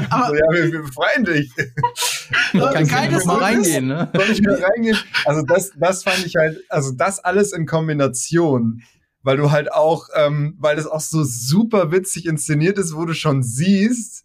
[0.10, 1.52] Aber so, ja, wir, wir befreien dich.
[2.54, 4.10] Ich kann keiner mal reingehen, ne?
[4.14, 4.98] Soll ich mal reingehen?
[5.24, 8.84] Also das, das fand ich halt, also das alles in Kombination
[9.26, 13.16] weil du halt auch, ähm, weil das auch so super witzig inszeniert ist, wo du
[13.16, 14.25] schon siehst,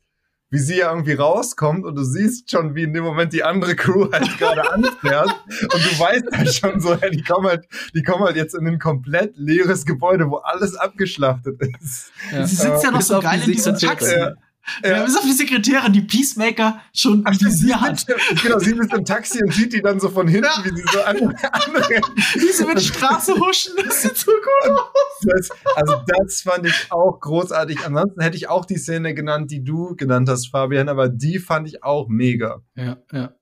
[0.51, 3.77] wie sie ja irgendwie rauskommt und du siehst schon, wie in dem Moment die andere
[3.77, 5.31] Crew halt gerade anfährt
[5.63, 8.67] und du weißt halt schon so, ja, die kommen halt, die kommen halt jetzt in
[8.67, 12.11] ein komplett leeres Gebäude, wo alles abgeschlachtet ist.
[12.33, 12.47] Ja.
[12.47, 14.15] Sie sitzt ja noch so geil in diesem Taxi.
[14.15, 14.35] Ja.
[14.83, 14.91] Ja.
[14.91, 18.07] Wir haben auf die Sekretärin, die Peacemaker schon Ach, die sie hat.
[18.43, 20.65] Genau, sie ist im Taxi und sieht die dann so von hinten, ja.
[20.65, 22.07] wie sie so an, anrennt.
[22.35, 25.49] Wie sie mit der Straße huschen, das sieht so gut aus.
[25.77, 27.85] Also das fand ich auch großartig.
[27.85, 31.67] Ansonsten hätte ich auch die Szene genannt, die du genannt hast, Fabian, aber die fand
[31.69, 32.63] ich auch mega.
[32.77, 33.35] Ja, ja.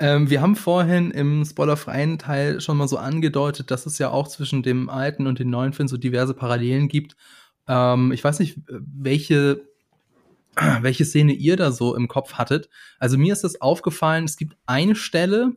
[0.00, 4.28] Ähm, wir haben vorhin im spoilerfreien Teil schon mal so angedeutet, dass es ja auch
[4.28, 7.16] zwischen dem alten und dem neuen Film so diverse Parallelen gibt.
[7.66, 9.60] Ähm, ich weiß nicht, welche
[10.80, 12.68] welche Szene ihr da so im Kopf hattet.
[12.98, 15.52] Also mir ist das aufgefallen, es gibt eine Stelle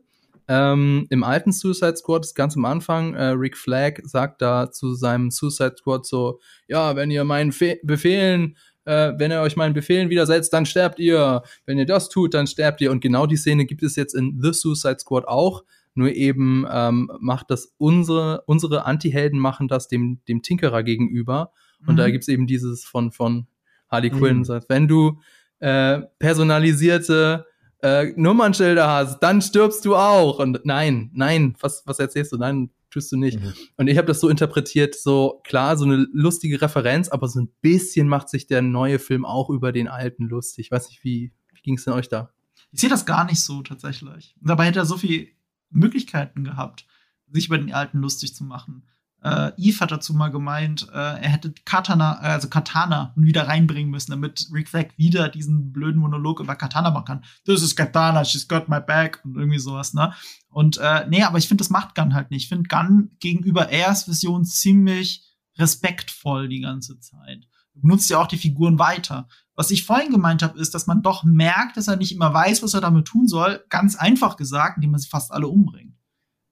[0.47, 5.31] ähm, im alten Suicide Squad, ganz am Anfang, äh, Rick Flag sagt da zu seinem
[5.31, 10.09] Suicide Squad so, ja, wenn ihr meinen Fe Befehlen äh, wenn ihr euch meinen Befehlen
[10.09, 11.43] widersetzt, dann sterbt ihr.
[11.65, 12.91] Wenn ihr das tut, dann sterbt ihr.
[12.91, 15.63] Und genau die Szene gibt es jetzt in The Suicide Squad auch.
[15.93, 21.51] Nur eben ähm, macht das unsere, unsere Anti-Helden machen das dem, dem Tinkerer gegenüber.
[21.85, 21.97] Und mhm.
[21.97, 23.47] da gibt's eben dieses von, von
[23.91, 24.45] Harley Quinn, mhm.
[24.45, 25.19] sagt, wenn du
[25.59, 27.45] äh, personalisierte
[27.81, 30.39] äh, Nummernschilder hast, dann stirbst du auch.
[30.39, 32.37] Und nein, nein, was, was erzählst du?
[32.37, 33.39] Nein, tust du nicht.
[33.39, 33.53] Mhm.
[33.77, 37.49] Und ich habe das so interpretiert, so klar, so eine lustige Referenz, aber so ein
[37.61, 40.67] bisschen macht sich der neue Film auch über den alten lustig.
[40.67, 42.31] Ich weiß nicht, wie, wie ging es denn euch da?
[42.71, 44.35] Ich sehe das gar nicht so tatsächlich.
[44.41, 45.27] dabei hätte er so viele
[45.69, 46.85] Möglichkeiten gehabt,
[47.31, 48.83] sich über den alten lustig zu machen.
[49.23, 53.91] Äh, Eve hat dazu mal gemeint, äh, er hätte Katana, äh, also Katana wieder reinbringen
[53.91, 57.23] müssen, damit Rick Flag wieder diesen blöden Monolog über Katana machen kann.
[57.45, 60.13] This is Katana, she's got my back und irgendwie sowas, ne?
[60.49, 62.43] Und äh, nee, aber ich finde, das macht Gunn halt nicht.
[62.43, 65.23] Ich finde Gunn gegenüber Airs Vision ziemlich
[65.57, 67.47] respektvoll die ganze Zeit.
[67.75, 69.27] Benutzt ja auch die Figuren weiter.
[69.55, 72.63] Was ich vorhin gemeint habe, ist, dass man doch merkt, dass er nicht immer weiß,
[72.63, 73.63] was er damit tun soll.
[73.69, 75.95] Ganz einfach gesagt, indem er sie fast alle umbringt.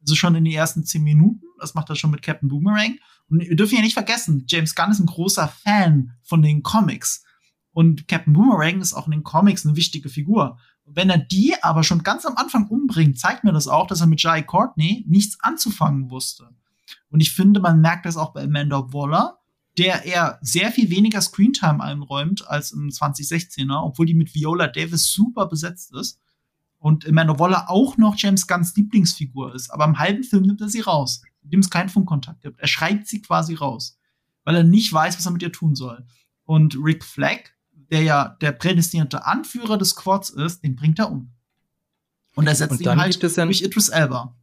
[0.09, 1.45] Also schon in den ersten zehn Minuten.
[1.59, 2.97] Das macht er schon mit Captain Boomerang.
[3.29, 7.23] Und wir dürfen ja nicht vergessen, James Gunn ist ein großer Fan von den Comics.
[7.73, 10.57] Und Captain Boomerang ist auch in den Comics eine wichtige Figur.
[10.83, 14.01] Und wenn er die aber schon ganz am Anfang umbringt, zeigt mir das auch, dass
[14.01, 16.49] er mit Jai Courtney nichts anzufangen wusste.
[17.11, 19.37] Und ich finde, man merkt das auch bei Amanda Waller,
[19.77, 25.11] der eher sehr viel weniger Screentime einräumt als im 2016er, obwohl die mit Viola Davis
[25.11, 26.19] super besetzt ist
[26.79, 29.69] und Amanda Waller auch noch James Gunns Lieblingsfigur ist.
[29.69, 32.59] Aber im halben Film nimmt er sie raus, indem es keinen Funkkontakt gibt.
[32.59, 33.99] Er schreibt sie quasi raus,
[34.45, 36.05] weil er nicht weiß, was er mit ihr tun soll.
[36.45, 37.51] Und Rick Flagg,
[37.91, 41.31] der ja der prädestinierte Anführer des Quads ist, den bringt er um.
[42.35, 44.35] Und er setzt und ihn halt durch Idris Elba.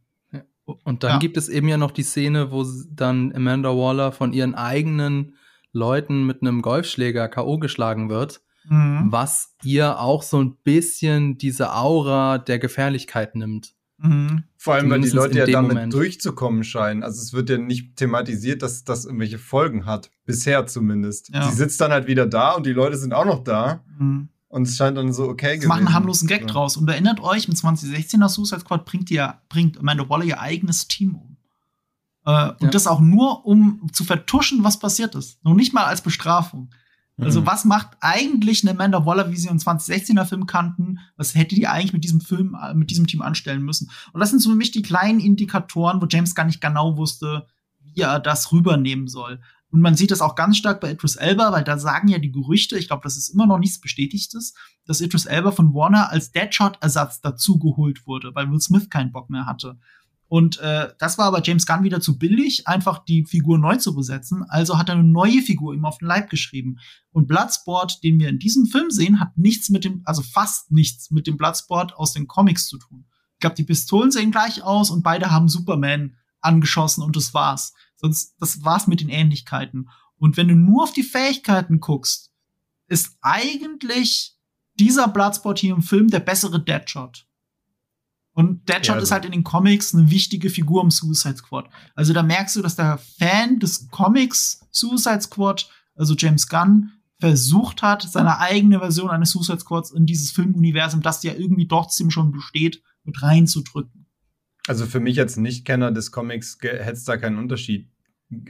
[0.83, 1.17] Und dann ja.
[1.17, 5.35] gibt es eben ja noch die Szene, wo dann Amanda Waller von ihren eigenen
[5.71, 7.57] Leuten mit einem Golfschläger K.O.
[7.57, 9.11] geschlagen wird mhm.
[9.11, 13.73] was ihr auch so ein bisschen diese Aura der Gefährlichkeit nimmt.
[13.99, 14.43] Mhm.
[14.57, 15.93] Vor allem, weil die Leute ja damit Moment.
[15.93, 17.03] durchzukommen scheinen.
[17.03, 20.11] Also es wird ja nicht thematisiert, dass das irgendwelche Folgen hat.
[20.25, 21.29] Bisher zumindest.
[21.33, 21.49] Ja.
[21.49, 23.83] Sie sitzt dann halt wieder da und die Leute sind auch noch da.
[23.97, 24.29] Mhm.
[24.49, 25.67] Und es scheint dann so okay gewesen.
[25.67, 26.47] Machen einen harmlosen Gag ja.
[26.47, 26.77] draus.
[26.77, 31.15] Und erinnert euch, im 2016er Suicide Squad bringt, ihr, bringt Amanda Waller ihr eigenes Team
[31.15, 31.37] um.
[32.25, 32.69] Äh, und ja.
[32.69, 35.43] das auch nur, um zu vertuschen, was passiert ist.
[35.43, 36.69] Noch nicht mal als Bestrafung.
[37.19, 37.47] Also, mhm.
[37.47, 40.99] was macht eigentlich eine Amanda Waller, wie sie im 2016er Film kannten?
[41.15, 43.89] Was hätte die eigentlich mit diesem Film, äh, mit diesem Team anstellen müssen?
[44.13, 47.47] Und das sind so für mich die kleinen Indikatoren, wo James gar nicht genau wusste,
[47.79, 49.39] wie er das rübernehmen soll.
[49.69, 52.31] Und man sieht das auch ganz stark bei Idris Elba, weil da sagen ja die
[52.31, 54.53] Gerüchte, ich glaube, das ist immer noch nichts Bestätigtes,
[54.85, 59.45] dass Idris Elba von Warner als Deadshot-Ersatz dazugeholt wurde, weil Will Smith keinen Bock mehr
[59.45, 59.77] hatte.
[60.29, 63.95] Und äh, das war aber James Gunn wieder zu billig, einfach die Figur neu zu
[63.95, 64.43] besetzen.
[64.49, 66.79] Also hat er eine neue Figur ihm auf den Leib geschrieben.
[67.11, 71.11] Und Bloodsport, den wir in diesem Film sehen, hat nichts mit dem, also fast nichts
[71.11, 73.05] mit dem Bloodsport aus den Comics zu tun.
[73.33, 77.73] Ich glaube, die Pistolen sehen gleich aus und beide haben Superman angeschossen und das war's.
[77.95, 79.89] Sonst, das war's mit den Ähnlichkeiten.
[80.17, 82.31] Und wenn du nur auf die Fähigkeiten guckst,
[82.87, 84.35] ist eigentlich
[84.75, 87.26] dieser Bloodsport hier im Film der bessere Deadshot.
[88.37, 89.03] Und Deadshot ja, also.
[89.03, 91.71] ist halt in den Comics eine wichtige Figur im Suicide Squad.
[91.95, 97.81] Also da merkst du, dass der Fan des Comics Suicide Squad, also James Gunn, versucht
[97.81, 102.31] hat, seine eigene Version eines Suicide Squads in dieses Filmuniversum, das ja irgendwie trotzdem schon
[102.31, 104.05] besteht, mit reinzudrücken.
[104.67, 107.89] Also für mich als Nicht-Kenner des Comics hätte es da keinen Unterschied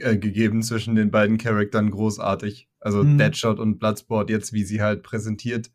[0.00, 2.68] äh, gegeben zwischen den beiden Charakteren großartig.
[2.78, 3.16] Also mhm.
[3.16, 5.70] Deadshot und Bloodsport jetzt, wie sie halt präsentiert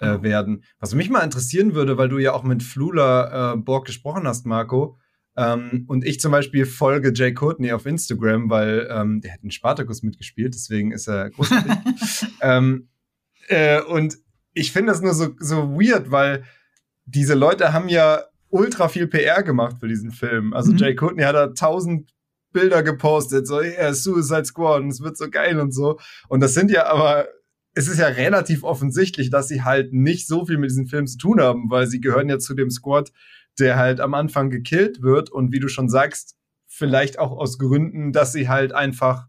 [0.00, 0.22] äh, genau.
[0.22, 0.64] werden.
[0.78, 4.46] Was mich mal interessieren würde, weil du ja auch mit Flula äh, Borg gesprochen hast,
[4.46, 4.98] Marco,
[5.38, 9.52] ähm, und ich zum Beispiel folge Jay Courtney auf Instagram, weil ähm, der hat in
[9.52, 11.72] Spartacus mitgespielt, deswegen ist er großartig.
[12.42, 12.88] ähm,
[13.46, 14.18] äh, und
[14.52, 16.42] ich finde das nur so, so weird, weil
[17.04, 20.52] diese Leute haben ja ultra viel PR gemacht für diesen Film.
[20.52, 20.78] Also mhm.
[20.78, 22.10] Jay Courtney hat da tausend
[22.52, 26.00] Bilder gepostet, so, yeah, Suicide Squad, und es wird so geil und so.
[26.28, 27.28] Und das sind ja aber
[27.78, 31.16] es ist ja relativ offensichtlich, dass sie halt nicht so viel mit diesem Film zu
[31.16, 33.12] tun haben, weil sie gehören ja zu dem Squad,
[33.60, 36.34] der halt am Anfang gekillt wird und wie du schon sagst,
[36.66, 39.28] vielleicht auch aus Gründen, dass sie halt einfach,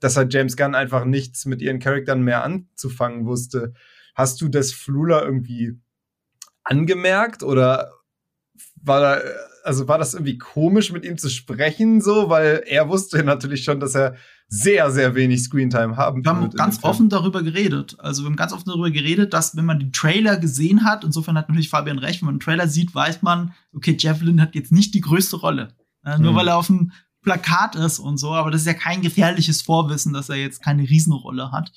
[0.00, 3.74] dass halt James Gunn einfach nichts mit ihren Charakteren mehr anzufangen wusste.
[4.14, 5.78] Hast du das Flula irgendwie
[6.64, 7.92] angemerkt oder
[8.76, 9.20] war da,
[9.64, 13.80] also war das irgendwie komisch mit ihm zu sprechen so, weil er wusste natürlich schon,
[13.80, 14.16] dass er
[14.54, 16.22] sehr, sehr wenig Screentime haben.
[16.22, 17.96] Wir haben ganz offen darüber geredet.
[17.98, 21.38] Also wir haben ganz offen darüber geredet, dass wenn man den Trailer gesehen hat, insofern
[21.38, 24.70] hat natürlich Fabian recht, wenn man den Trailer sieht, weiß man, okay, Javelin hat jetzt
[24.70, 25.68] nicht die größte Rolle.
[26.04, 26.36] Äh, nur mhm.
[26.36, 26.92] weil er auf dem
[27.22, 30.82] Plakat ist und so, aber das ist ja kein gefährliches Vorwissen, dass er jetzt keine
[30.82, 31.72] Riesenrolle hat.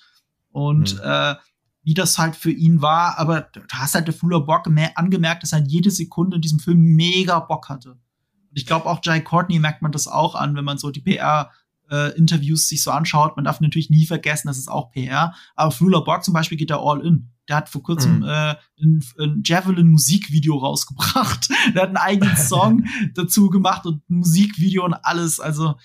[0.50, 1.02] Und mhm.
[1.02, 1.36] äh,
[1.84, 5.54] wie das halt für ihn war, aber da hast halt der Fuller Bock angemerkt, dass
[5.54, 7.92] er halt jede Sekunde in diesem Film mega Bock hatte.
[7.92, 11.00] Und ich glaube auch Jai Courtney merkt man das auch an, wenn man so die
[11.00, 11.52] PR
[11.90, 13.36] äh, Interviews sich so anschaut.
[13.36, 15.34] Man darf natürlich nie vergessen, das ist auch PR.
[15.56, 17.32] Aber Flula Borg zum Beispiel geht da all in.
[17.48, 18.24] Der hat vor kurzem mhm.
[18.24, 21.50] äh, ein, ein Javelin-Musikvideo rausgebracht.
[21.74, 25.40] der hat einen eigenen Song dazu gemacht und ein Musikvideo und alles.
[25.40, 25.76] Also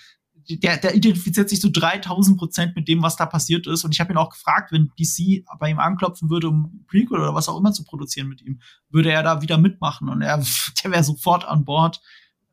[0.49, 3.83] der, der identifiziert sich so 3000 Prozent mit dem, was da passiert ist.
[3.83, 7.35] Und ich habe ihn auch gefragt, wenn DC bei ihm anklopfen würde, um Prequel oder
[7.35, 10.09] was auch immer zu produzieren mit ihm, würde er da wieder mitmachen.
[10.09, 10.37] Und er,
[10.83, 12.01] der wäre sofort an Bord.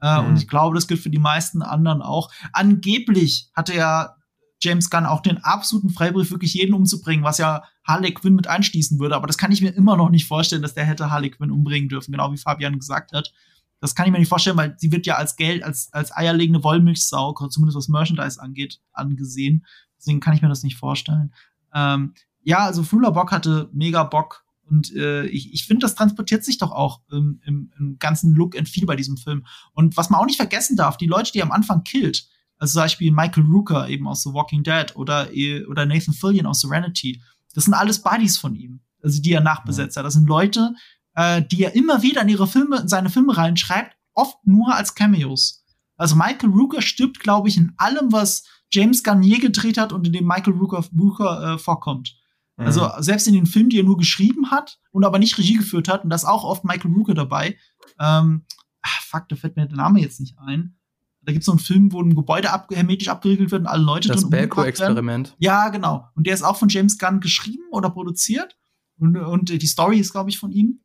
[0.00, 0.28] Äh, mhm.
[0.28, 2.30] Und ich glaube, das gilt für die meisten anderen auch.
[2.52, 4.16] Angeblich hatte ja
[4.60, 8.98] James Gunn auch den absoluten Freibrief, wirklich jeden umzubringen, was ja Harley Quinn mit einschließen
[8.98, 9.14] würde.
[9.16, 11.88] Aber das kann ich mir immer noch nicht vorstellen, dass der hätte Harley Quinn umbringen
[11.88, 13.32] dürfen, genau wie Fabian gesagt hat.
[13.80, 16.64] Das kann ich mir nicht vorstellen, weil sie wird ja als Geld, als, als eierlegende
[16.64, 19.64] Wollmilchsau, zumindest was Merchandise angeht, angesehen.
[19.96, 21.32] Deswegen kann ich mir das nicht vorstellen.
[21.72, 24.44] Ähm, ja, also Flula Bock hatte mega Bock.
[24.68, 28.56] Und äh, ich, ich finde, das transportiert sich doch auch im, im, im ganzen Look
[28.56, 29.46] and Feel bei diesem Film.
[29.72, 32.72] Und was man auch nicht vergessen darf, die Leute, die er am Anfang killt, also
[32.72, 35.28] zum Beispiel Michael Rooker eben aus The Walking Dead oder,
[35.68, 37.22] oder Nathan Fillion aus Serenity,
[37.54, 40.04] das sind alles Buddies von ihm, also die er nachbesetzt hat.
[40.04, 40.74] Das sind Leute,
[41.14, 44.94] äh, die er immer wieder in ihre Filme, in seine Filme reinschreibt, oft nur als
[44.94, 45.64] Cameos.
[45.96, 50.12] Also Michael Rooker stirbt, glaube ich, in allem, was James je gedreht hat und in
[50.12, 52.16] dem Michael Rooker, Rooker äh, vorkommt.
[52.58, 52.66] Mhm.
[52.66, 55.88] Also selbst in den Filmen, die er nur geschrieben hat und aber nicht Regie geführt
[55.88, 57.56] hat, und da ist auch oft Michael Rooker dabei.
[57.98, 58.44] Ähm,
[58.82, 60.74] ach, fuck, da fällt mir der Name jetzt nicht ein.
[61.22, 63.82] Da gibt es so einen Film, wo ein Gebäude ab hermetisch abgeriegelt wird und alle
[63.82, 65.36] Leute das drin Das Belko-Experiment.
[65.38, 66.06] Ja, genau.
[66.14, 68.56] Und der ist auch von James Gunn geschrieben oder produziert.
[68.98, 70.80] Und, und die Story ist, glaube ich, von ihm.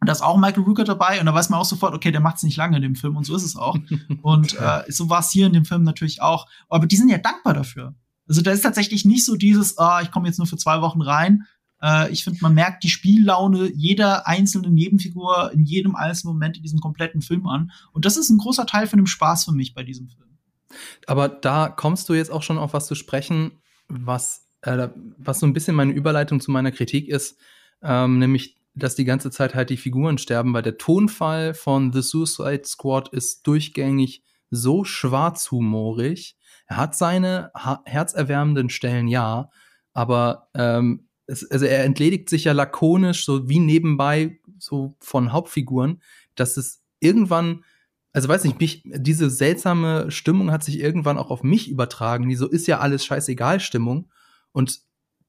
[0.00, 2.20] Und da ist auch Michael Rooker dabei und da weiß man auch sofort, okay, der
[2.20, 3.76] macht es nicht lange in dem Film und so ist es auch.
[4.22, 6.46] und äh, so war es hier in dem Film natürlich auch.
[6.68, 7.94] Aber die sind ja dankbar dafür.
[8.28, 11.00] Also da ist tatsächlich nicht so dieses, ah, ich komme jetzt nur für zwei Wochen
[11.00, 11.44] rein.
[11.80, 16.62] Äh, ich finde, man merkt die Spiellaune jeder einzelnen Nebenfigur in jedem einzelnen Moment in
[16.62, 17.70] diesem kompletten Film an.
[17.92, 20.38] Und das ist ein großer Teil von dem Spaß für mich bei diesem Film.
[21.06, 23.52] Aber da kommst du jetzt auch schon auf was zu sprechen,
[23.88, 27.38] was, äh, was so ein bisschen meine Überleitung zu meiner Kritik ist,
[27.82, 32.02] ähm, nämlich dass die ganze Zeit halt die Figuren sterben, weil der Tonfall von The
[32.02, 36.36] Suicide Squad ist durchgängig so schwarzhumorig,
[36.66, 37.50] er hat seine
[37.84, 39.50] herzerwärmenden Stellen, ja,
[39.92, 46.02] aber ähm, es, also er entledigt sich ja lakonisch, so wie nebenbei, so von Hauptfiguren,
[46.34, 47.64] dass es irgendwann,
[48.12, 52.36] also weiß nicht, mich, diese seltsame Stimmung hat sich irgendwann auch auf mich übertragen, die
[52.36, 54.10] so ist ja alles scheißegal Stimmung.
[54.52, 54.80] Und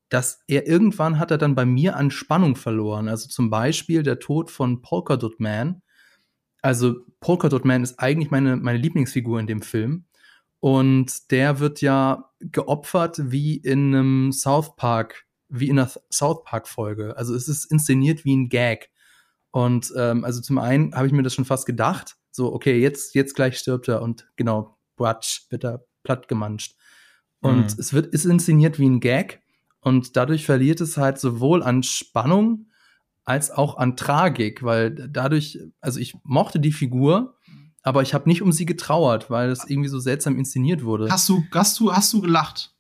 [0.09, 3.09] dass er irgendwann hat er dann bei mir an Spannung verloren.
[3.09, 5.81] Also zum Beispiel der Tod von Polka Dot Man.
[6.61, 10.05] Also Polka Dot Man ist eigentlich meine, meine Lieblingsfigur in dem Film.
[10.59, 17.15] Und der wird ja geopfert wie in einem South Park, wie in einer South Park-Folge.
[17.17, 18.89] Also es ist inszeniert wie ein Gag.
[19.51, 23.15] Und ähm, also zum einen habe ich mir das schon fast gedacht, so, okay, jetzt,
[23.15, 26.75] jetzt gleich stirbt er und genau, Bratsch, wird er platt gemanscht.
[27.39, 27.79] Und mhm.
[27.79, 29.41] es wird, ist inszeniert wie ein Gag
[29.81, 32.67] und dadurch verliert es halt sowohl an Spannung
[33.23, 37.36] als auch an Tragik, weil dadurch, also ich mochte die Figur,
[37.87, 41.09] aber ich habe nicht um sie getrauert, weil es irgendwie so seltsam inszeniert wurde.
[41.09, 42.73] Hast du, hast du, hast du gelacht?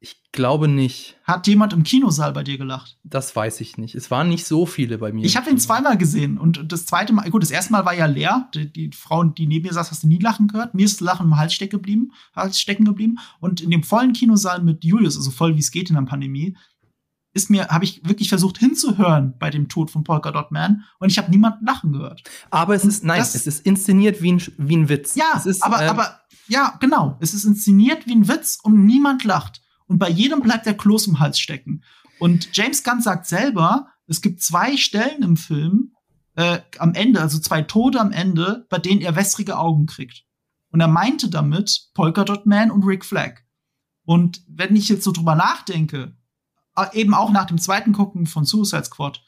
[0.00, 1.18] Ich glaube nicht.
[1.24, 2.98] Hat jemand im Kinosaal bei dir gelacht?
[3.04, 3.94] Das weiß ich nicht.
[3.94, 5.26] Es waren nicht so viele bei mir.
[5.26, 8.06] Ich habe den zweimal gesehen und das zweite Mal, gut, das erste Mal war ja
[8.06, 8.48] leer.
[8.54, 10.72] Die, die Frau, die neben mir saß, hast du nie lachen gehört.
[10.74, 13.18] Mir ist das Lachen im Hals stecken geblieben, Hals stecken geblieben.
[13.40, 16.56] Und in dem vollen Kinosaal mit Julius, also voll wie es geht in der Pandemie,
[17.34, 21.10] ist mir, habe ich wirklich versucht hinzuhören bei dem Tod von Polka Dot Man und
[21.10, 22.22] ich habe niemanden lachen gehört.
[22.50, 25.16] Aber es ist, nein, das, es ist inszeniert wie ein, wie ein Witz.
[25.16, 27.18] Ja, ist, aber, äh, aber, ja, genau.
[27.20, 29.60] Es ist inszeniert wie ein Witz und niemand lacht.
[29.86, 31.82] Und bei jedem bleibt der Kloß im Hals stecken.
[32.20, 35.92] Und James Gunn sagt selber, es gibt zwei Stellen im Film,
[36.36, 40.24] äh, am Ende, also zwei Tode am Ende, bei denen er wässrige Augen kriegt.
[40.70, 43.40] Und er meinte damit Polka Dot Man und Rick Flag.
[44.04, 46.16] Und wenn ich jetzt so drüber nachdenke,
[46.92, 49.22] eben auch nach dem zweiten Gucken von Suicide Squad,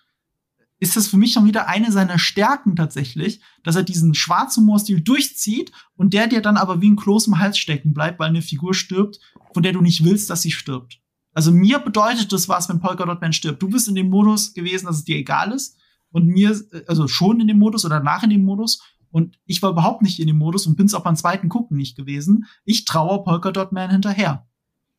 [0.79, 5.73] ist das für mich schon wieder eine seiner Stärken tatsächlich, dass er diesen Schwarzhumorstil durchzieht
[5.97, 8.75] und der dir dann aber wie ein Kloß im Hals stecken bleibt, weil eine Figur
[8.75, 9.19] stirbt,
[9.55, 11.01] von der du nicht willst, dass sie stirbt.
[11.33, 13.63] Also mir bedeutet das was, wenn Polka Dot Man stirbt.
[13.63, 15.79] Du bist in dem Modus gewesen, dass es dir egal ist
[16.11, 19.71] und mir, also schon in dem Modus oder nach in dem Modus und ich war
[19.71, 22.45] überhaupt nicht in dem Modus und bin's auch beim zweiten Gucken nicht gewesen.
[22.65, 24.46] Ich traue Polka Dot Man hinterher.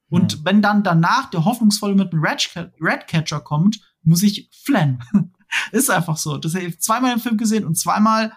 [0.10, 0.45] Und mhm.
[0.45, 5.03] wenn dann danach der hoffnungsvolle mit einem Redcatcher kommt, muss ich flennen.
[5.72, 6.38] ist einfach so.
[6.38, 8.34] Das habe ich zweimal im Film gesehen und zweimal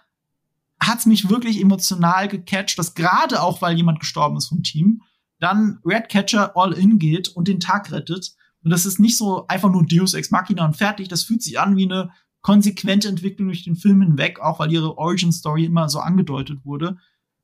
[0.80, 5.02] hat's mich wirklich emotional gecatcht, dass gerade auch, weil jemand gestorben ist vom Team,
[5.38, 8.34] dann Redcatcher all in geht und den Tag rettet.
[8.62, 11.08] Und das ist nicht so einfach nur Deus Ex Machina und fertig.
[11.08, 12.10] Das fühlt sich an wie eine
[12.42, 16.96] konsequente Entwicklung durch den Film hinweg, auch weil ihre Origin Story immer so angedeutet wurde.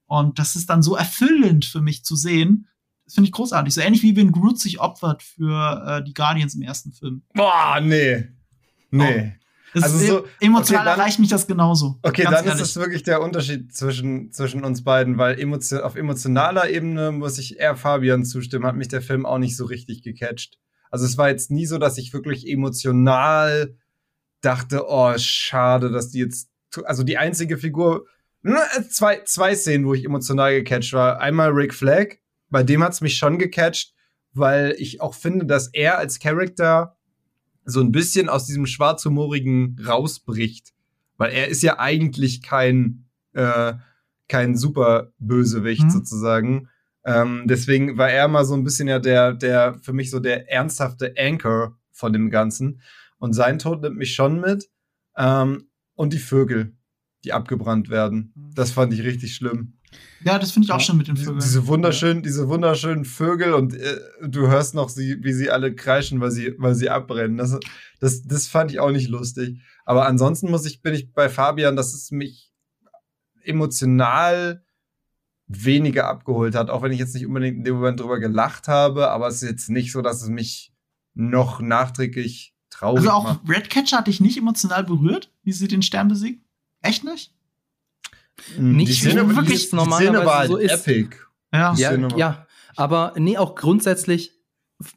[0.06, 2.68] Und das ist dann so erfüllend für mich zu sehen.
[3.06, 3.72] Das finde ich großartig.
[3.72, 7.22] So ähnlich wie wenn Groot sich opfert für äh, die Guardians im ersten Film.
[7.34, 8.28] Boah, nee.
[8.90, 9.34] Nee.
[9.74, 9.80] Oh.
[9.80, 11.98] also so, emotional okay, dann, erreicht mich das genauso.
[12.02, 12.54] Okay, dann ehrlich.
[12.54, 17.38] ist das wirklich der Unterschied zwischen, zwischen uns beiden, weil emotion, auf emotionaler Ebene muss
[17.38, 20.58] ich eher Fabian zustimmen, hat mich der Film auch nicht so richtig gecatcht.
[20.90, 23.76] Also es war jetzt nie so, dass ich wirklich emotional
[24.40, 26.48] dachte, oh, schade, dass die jetzt,
[26.84, 28.06] also die einzige Figur,
[28.42, 28.58] ne,
[28.90, 31.20] zwei, zwei Szenen, wo ich emotional gecatcht war.
[31.20, 32.16] Einmal Rick Flag,
[32.50, 33.94] bei dem hat's mich schon gecatcht,
[34.32, 36.96] weil ich auch finde, dass er als Charakter
[37.64, 40.72] so ein bisschen aus diesem schwarzhumorigen rausbricht.
[41.16, 43.74] Weil er ist ja eigentlich kein, äh,
[44.28, 45.90] kein super Bösewicht mhm.
[45.90, 46.68] sozusagen.
[47.04, 50.50] Ähm, deswegen war er mal so ein bisschen ja der, der, für mich so der
[50.50, 52.82] ernsthafte Anchor von dem Ganzen.
[53.18, 54.68] Und sein Tod nimmt mich schon mit.
[55.16, 56.76] Ähm, und die Vögel,
[57.24, 58.32] die abgebrannt werden.
[58.34, 58.54] Mhm.
[58.54, 59.75] Das fand ich richtig schlimm.
[60.24, 61.40] Ja, das finde ich auch schon mit den Vögeln.
[61.40, 66.20] Diese wunderschönen, diese wunderschönen Vögel und äh, du hörst noch, sie, wie sie alle kreischen,
[66.20, 67.36] weil sie, weil sie abbrennen.
[67.36, 67.58] Das,
[68.00, 69.60] das, das fand ich auch nicht lustig.
[69.84, 72.52] Aber ansonsten muss ich, bin ich bei Fabian, dass es mich
[73.44, 74.64] emotional
[75.46, 79.10] weniger abgeholt hat, auch wenn ich jetzt nicht unbedingt in dem Moment drüber gelacht habe,
[79.10, 80.72] aber es ist jetzt nicht so, dass es mich
[81.14, 83.48] noch nachträglich traurig Also auch macht.
[83.48, 86.44] Redcatcher hat dich nicht emotional berührt, wie sie den Stern besiegt?
[86.82, 87.35] Echt nicht?
[88.56, 90.86] Hm, nicht die Szene, wirklich die, normalerweise die Szene war halt so ist.
[90.86, 91.16] epic.
[91.52, 91.74] Ja.
[91.74, 94.32] Ja, ja, aber nee, auch grundsätzlich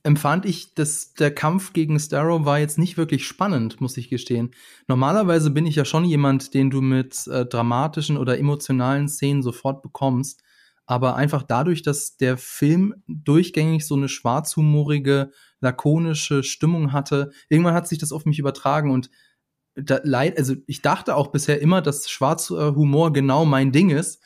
[0.04, 4.52] empfand ich, dass der Kampf gegen Starrow war jetzt nicht wirklich spannend, muss ich gestehen.
[4.88, 9.82] Normalerweise bin ich ja schon jemand, den du mit äh, dramatischen oder emotionalen Szenen sofort
[9.82, 10.44] bekommst.
[10.86, 15.32] Aber einfach dadurch, dass der Film durchgängig so eine schwarzhumorige,
[15.62, 19.10] lakonische Stimmung hatte, irgendwann hat sich das auf mich übertragen und
[19.76, 24.22] da, leid, also ich dachte auch bisher immer, dass schwarzer Humor genau mein Ding ist,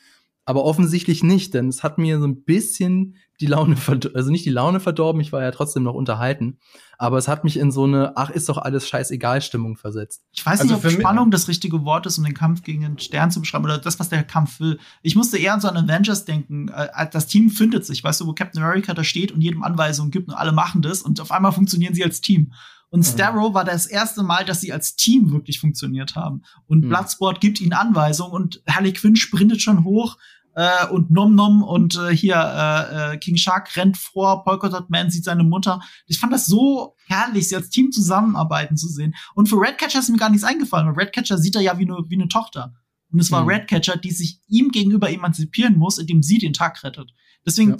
[0.46, 3.76] aber offensichtlich nicht, denn es hat mir so ein bisschen die Laune,
[4.14, 6.58] also nicht die Laune verdorben, ich war ja trotzdem noch unterhalten,
[6.98, 10.22] aber es hat mich in so eine, ach, ist doch alles scheißegal Stimmung versetzt.
[10.32, 12.98] Ich weiß also nicht, ob Spannung das richtige Wort ist, um den Kampf gegen den
[12.98, 14.78] Stern zu beschreiben oder das, was der Kampf will.
[15.02, 16.68] Ich musste eher an so einen Avengers denken.
[16.68, 20.10] Äh, das Team findet sich, weißt du, wo Captain America da steht und jedem Anweisungen
[20.10, 22.52] gibt und alle machen das und auf einmal funktionieren sie als Team.
[22.94, 23.06] Und mhm.
[23.06, 26.42] Starrow war das erste Mal, dass sie als Team wirklich funktioniert haben.
[26.68, 26.90] Und mhm.
[26.90, 30.16] Bloodsport gibt ihnen Anweisungen und Harley Quinn sprintet schon hoch
[30.54, 34.90] äh, und Nom Nom und äh, hier äh, äh, King Shark rennt vor, Polka Dot
[34.90, 35.80] Man sieht seine Mutter.
[36.06, 39.16] Ich fand das so herrlich, sie als Team zusammenarbeiten zu sehen.
[39.34, 41.96] Und für Redcatcher ist mir gar nichts eingefallen, weil Redcatcher sieht er ja wie eine
[42.06, 42.74] wie eine Tochter.
[43.10, 43.48] Und es war mhm.
[43.48, 47.12] Redcatcher, die sich ihm gegenüber emanzipieren muss, indem sie den Tag rettet.
[47.44, 47.76] Deswegen, ja.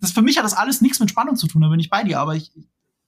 [0.00, 2.02] das, für mich hat das alles nichts mit Spannung zu tun, da bin ich bei
[2.02, 2.50] dir, aber ich,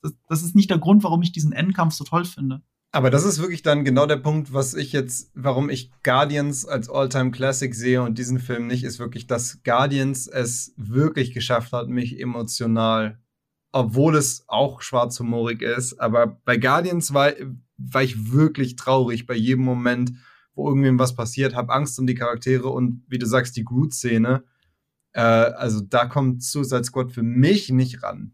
[0.03, 2.62] das, das ist nicht der Grund, warum ich diesen Endkampf so toll finde.
[2.92, 6.88] Aber das ist wirklich dann genau der Punkt, was ich jetzt, warum ich Guardians als
[6.88, 11.88] Alltime Classic sehe und diesen Film nicht, ist wirklich, dass Guardians es wirklich geschafft hat,
[11.88, 13.18] mich emotional,
[13.72, 17.32] obwohl es auch schwarzhumorig ist, aber bei Guardians war,
[17.76, 20.12] war ich wirklich traurig bei jedem Moment,
[20.55, 24.42] wo irgendwem was passiert, habe Angst um die Charaktere und wie du sagst, die Groot-Szene.
[25.12, 28.32] Äh, also da kommt Suicide Squad für mich nicht ran.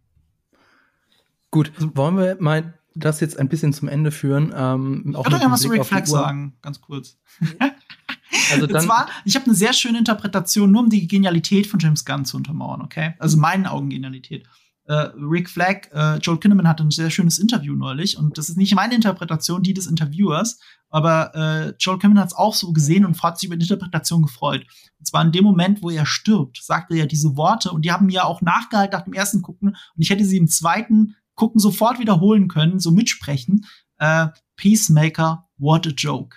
[1.52, 4.52] Gut, wollen wir mal das jetzt ein bisschen zum Ende führen?
[4.56, 7.18] Ähm, ich würde ja was zu Rick Flag sagen, ganz kurz.
[8.52, 12.06] also dann, zwar, ich habe eine sehr schöne Interpretation, nur um die Genialität von James
[12.06, 13.14] Gunn zu untermauern, okay?
[13.18, 14.46] Also meinen Augen Genialität.
[14.86, 18.56] Äh, Rick Flag, äh, Joel Kinnaman hatte ein sehr schönes Interview neulich und das ist
[18.56, 23.04] nicht meine Interpretation, die des Interviewers, aber äh, Joel Kinnaman hat es auch so gesehen
[23.04, 24.66] und hat sich über die Interpretation gefreut.
[24.98, 27.92] Und zwar in dem Moment, wo er stirbt, sagt er ja diese Worte und die
[27.92, 31.58] haben mir auch nachgehalten nach dem ersten Gucken und ich hätte sie im zweiten gucken,
[31.58, 33.66] sofort wiederholen können, so mitsprechen.
[33.98, 36.36] Äh, Peacemaker, what a joke.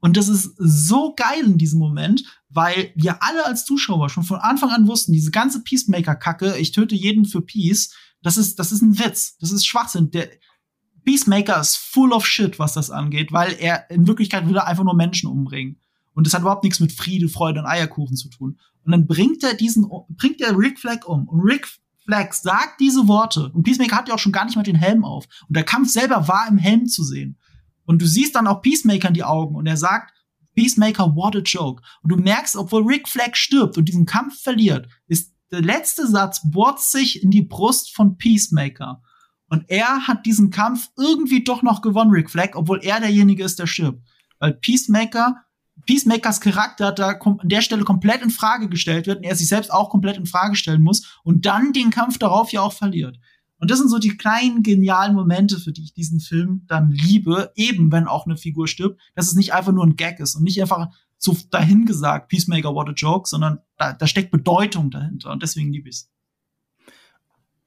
[0.00, 4.38] Und das ist so geil in diesem Moment, weil wir alle als Zuschauer schon von
[4.38, 8.82] Anfang an wussten, diese ganze Peacemaker-Kacke, ich töte jeden für Peace, das ist, das ist
[8.82, 10.10] ein Witz, das ist Schwachsinn.
[10.10, 10.28] Der
[11.04, 14.96] Peacemaker ist full of shit, was das angeht, weil er in Wirklichkeit will einfach nur
[14.96, 15.80] Menschen umbringen.
[16.14, 18.58] Und das hat überhaupt nichts mit Friede, Freude und Eierkuchen zu tun.
[18.84, 21.28] Und dann bringt er diesen, bringt er Rick Flag um.
[21.28, 21.68] Und Rick
[22.06, 25.04] Flag sagt diese Worte und Peacemaker hat ja auch schon gar nicht mal den Helm
[25.04, 27.38] auf und der Kampf selber war im Helm zu sehen.
[27.84, 30.12] Und du siehst dann auch Peacemaker in die Augen und er sagt,
[30.54, 31.82] Peacemaker, what a joke.
[32.02, 36.40] Und du merkst, obwohl Rick Flag stirbt und diesen Kampf verliert, ist der letzte Satz
[36.50, 39.02] bohrt sich in die Brust von Peacemaker.
[39.48, 43.58] Und er hat diesen Kampf irgendwie doch noch gewonnen, Rick Flag, obwohl er derjenige ist,
[43.58, 44.02] der stirbt.
[44.40, 45.36] Weil Peacemaker
[45.84, 49.72] Peacemakers Charakter da an der Stelle komplett in Frage gestellt wird und er sich selbst
[49.72, 53.18] auch komplett in Frage stellen muss und dann den Kampf darauf ja auch verliert.
[53.58, 57.52] Und das sind so die kleinen genialen Momente, für die ich diesen Film dann liebe,
[57.56, 60.42] eben wenn auch eine Figur stirbt, dass es nicht einfach nur ein Gag ist und
[60.42, 65.42] nicht einfach so dahingesagt, Peacemaker, what a joke, sondern da, da steckt Bedeutung dahinter und
[65.42, 66.10] deswegen liebe ich es.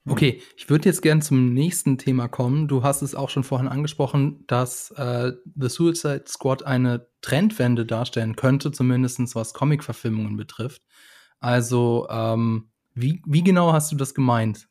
[0.09, 2.67] Okay, ich würde jetzt gern zum nächsten Thema kommen.
[2.67, 8.35] Du hast es auch schon vorhin angesprochen, dass äh, The Suicide Squad eine Trendwende darstellen
[8.35, 10.81] könnte, zumindest was Comic-Verfilmungen betrifft.
[11.39, 14.67] Also, ähm, wie, wie genau hast du das gemeint?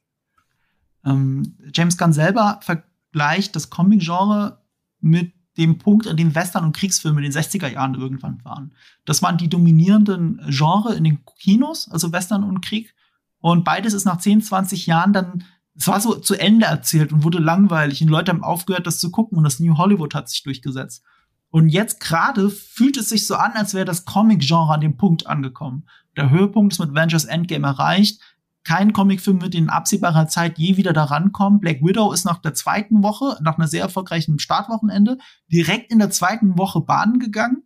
[1.04, 4.60] Ähm, James Gunn selber vergleicht das Comic-Genre
[5.00, 8.72] mit dem Punkt, an dem Western- und Kriegsfilme in den 60er Jahren irgendwann waren.
[9.04, 12.94] Das waren die dominierenden Genre in den Kinos, also Western und Krieg.
[13.40, 15.44] Und beides ist nach 10, 20 Jahren dann,
[15.76, 18.02] es war so zu Ende erzählt und wurde langweilig.
[18.02, 21.04] Und Leute haben aufgehört, das zu gucken und das New Hollywood hat sich durchgesetzt.
[21.50, 25.26] Und jetzt gerade fühlt es sich so an, als wäre das Comic-Genre an dem Punkt
[25.26, 25.86] angekommen.
[26.16, 28.20] Der Höhepunkt ist mit Avengers Endgame erreicht.
[28.64, 31.60] Kein Comicfilm wird in absehbarer Zeit je wieder daran kommen.
[31.60, 35.16] Black Widow ist nach der zweiten Woche, nach einer sehr erfolgreichen Startwochenende,
[35.50, 37.62] direkt in der zweiten Woche Bahn gegangen.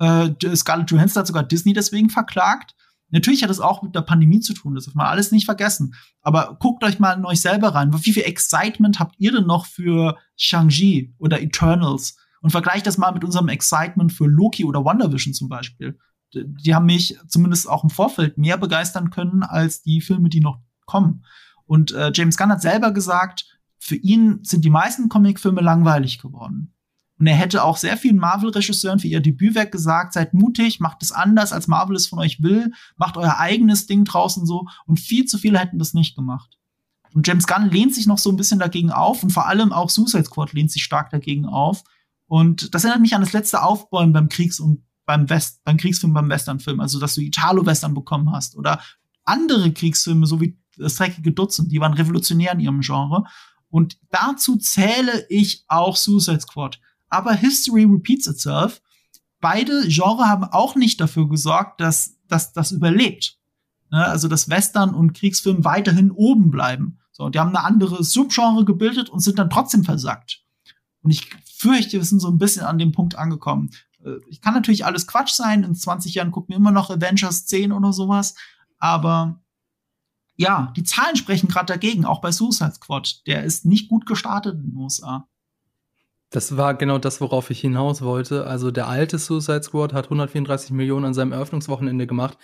[0.00, 2.74] Äh, Scarlett Johansson hat sogar Disney deswegen verklagt.
[3.14, 5.94] Natürlich hat es auch mit der Pandemie zu tun, das darf man alles nicht vergessen.
[6.20, 7.94] Aber guckt euch mal in euch selber rein.
[8.04, 12.16] Wie viel Excitement habt ihr denn noch für Shang-Chi oder Eternals?
[12.40, 15.96] Und vergleicht das mal mit unserem Excitement für Loki oder WandaVision zum Beispiel.
[16.34, 20.58] Die haben mich zumindest auch im Vorfeld mehr begeistern können als die Filme, die noch
[20.84, 21.24] kommen.
[21.66, 23.46] Und äh, James Gunn hat selber gesagt,
[23.78, 26.73] für ihn sind die meisten Comicfilme langweilig geworden.
[27.24, 31.10] Und er hätte auch sehr vielen Marvel-Regisseuren für ihr Debütwerk gesagt, seid mutig, macht es
[31.10, 34.66] anders, als Marvel es von euch will, macht euer eigenes Ding draußen so.
[34.84, 36.58] Und viel zu viele hätten das nicht gemacht.
[37.14, 39.88] Und James Gunn lehnt sich noch so ein bisschen dagegen auf und vor allem auch
[39.88, 41.82] Suicide Squad lehnt sich stark dagegen auf.
[42.26, 46.12] Und das erinnert mich an das letzte Aufbäumen beim Kriegs- und beim West, beim Kriegsfilm,
[46.12, 46.78] beim Westernfilm.
[46.78, 48.82] Also, dass du Italo-Western bekommen hast oder
[49.24, 53.24] andere Kriegsfilme, so wie das dreckige Dutzend, die waren revolutionär in ihrem Genre.
[53.70, 58.80] Und dazu zähle ich auch Suicide Squad aber History repeats itself.
[59.40, 63.38] Beide Genre haben auch nicht dafür gesorgt, dass, dass das überlebt.
[63.90, 64.04] Ne?
[64.04, 66.98] Also, dass Western und Kriegsfilm weiterhin oben bleiben.
[67.12, 70.42] So, die haben eine andere Subgenre gebildet und sind dann trotzdem versackt.
[71.02, 73.70] Und ich fürchte, wir sind so ein bisschen an dem Punkt angekommen.
[74.04, 75.62] Äh, ich kann natürlich alles Quatsch sein.
[75.62, 78.34] In 20 Jahren gucken wir immer noch Avengers 10 oder sowas.
[78.78, 79.40] Aber
[80.36, 83.26] ja, die Zahlen sprechen gerade dagegen, auch bei Suicide Squad.
[83.26, 85.28] Der ist nicht gut gestartet in den USA.
[86.34, 88.44] Das war genau das, worauf ich hinaus wollte.
[88.48, 92.38] Also der alte Suicide Squad hat 134 Millionen an seinem Eröffnungswochenende gemacht.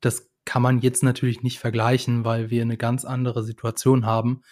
[0.00, 4.42] Das kann man jetzt natürlich nicht vergleichen, weil wir eine ganz andere Situation haben.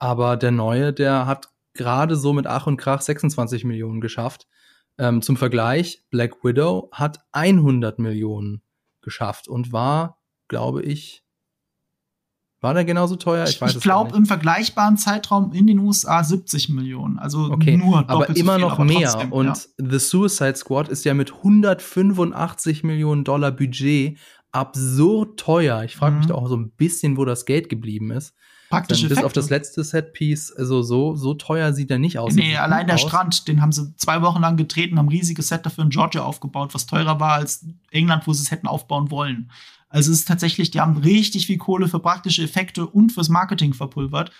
[0.00, 4.48] Aber der neue, der hat gerade so mit Ach und Krach 26 Millionen geschafft.
[4.98, 8.62] Ähm, zum Vergleich, Black Widow hat 100 Millionen
[9.00, 11.22] geschafft und war, glaube ich,
[12.60, 13.46] war der genauso teuer?
[13.48, 17.18] Ich, ich, ich glaube im vergleichbaren Zeitraum in den USA 70 Millionen.
[17.18, 19.10] Also okay, nur aber immer viel, noch aber mehr.
[19.10, 19.54] Trotzdem, und ja.
[19.78, 24.18] The Suicide Squad ist ja mit 185 Millionen Dollar Budget
[24.52, 25.84] absurd teuer.
[25.84, 26.18] Ich frage mhm.
[26.18, 28.34] mich da auch so ein bisschen, wo das Geld geblieben ist.
[28.68, 29.08] Praktisch.
[29.08, 32.34] Bis auf das letzte Setpiece, also so, so teuer sieht er nicht aus.
[32.34, 33.02] Nee, allein der aus.
[33.02, 36.22] Strand, den haben sie zwei Wochen lang getreten, haben ein riesiges Set dafür in Georgia
[36.22, 39.50] aufgebaut, was teurer war als England, wo sie es hätten aufbauen wollen.
[39.90, 43.74] Also es ist tatsächlich, die haben richtig viel Kohle für praktische Effekte und fürs Marketing
[43.74, 44.30] verpulvert.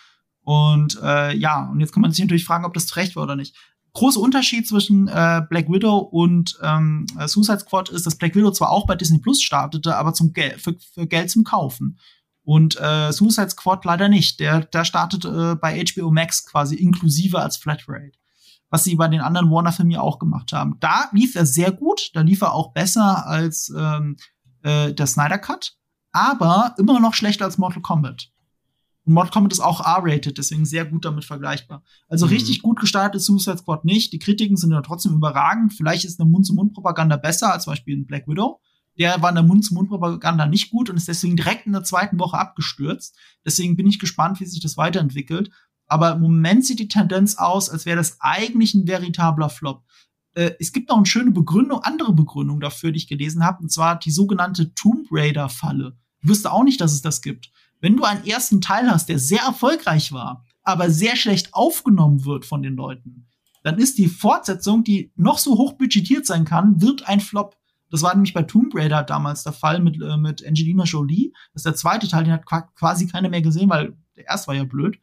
[0.43, 3.37] Und äh, ja, und jetzt kann man sich natürlich fragen, ob das zurecht war oder
[3.37, 3.57] nicht.
[3.93, 8.71] Großer Unterschied zwischen äh, Black Widow und ähm, Suicide Squad ist, dass Black Widow zwar
[8.71, 11.99] auch bei Disney Plus startete, aber zum Gel für, für Geld zum Kaufen.
[12.43, 14.39] Und äh, Suicide Squad leider nicht.
[14.39, 18.13] Der, der startet äh, bei HBO Max quasi inklusive als Flatrate.
[18.71, 20.77] Was sie bei den anderen Warner-Filmen ja auch gemacht haben.
[20.79, 24.17] Da lief er sehr gut, da lief er auch besser als ähm,
[24.63, 25.77] äh, der Snyder Cut,
[26.13, 28.31] aber immer noch schlechter als Mortal Kombat.
[29.05, 31.83] Und Mortal Kombat ist auch R-rated, deswegen sehr gut damit vergleichbar.
[32.09, 32.33] Also mhm.
[32.33, 34.13] richtig gut gestartet Suicide Squad nicht.
[34.13, 35.73] Die Kritiken sind ja trotzdem überragend.
[35.73, 38.61] Vielleicht ist eine Mund-zu-Mund-Propaganda besser als zum Beispiel in Black Widow.
[38.99, 42.39] Der war in der Mund-zu-Mund-Propaganda nicht gut und ist deswegen direkt in der zweiten Woche
[42.39, 43.17] abgestürzt.
[43.45, 45.51] Deswegen bin ich gespannt, wie sich das weiterentwickelt.
[45.87, 49.85] Aber im Moment sieht die Tendenz aus, als wäre das eigentlich ein veritabler Flop
[50.35, 53.73] äh, es gibt noch eine schöne Begründung, andere Begründung dafür, die ich gelesen habe, und
[53.73, 55.97] zwar die sogenannte Tomb Raider-Falle.
[56.23, 57.51] Du wüsste auch nicht, dass es das gibt.
[57.81, 62.45] Wenn du einen ersten Teil hast, der sehr erfolgreich war, aber sehr schlecht aufgenommen wird
[62.45, 63.27] von den Leuten,
[63.63, 67.57] dann ist die Fortsetzung, die noch so hoch budgetiert sein kann, wird ein Flop.
[67.91, 71.33] Das war nämlich bei Tomb Raider damals der Fall mit, äh, mit Angelina Jolie.
[71.53, 74.55] Das ist der zweite Teil, den hat quasi keiner mehr gesehen, weil der erste war
[74.55, 74.99] ja blöd.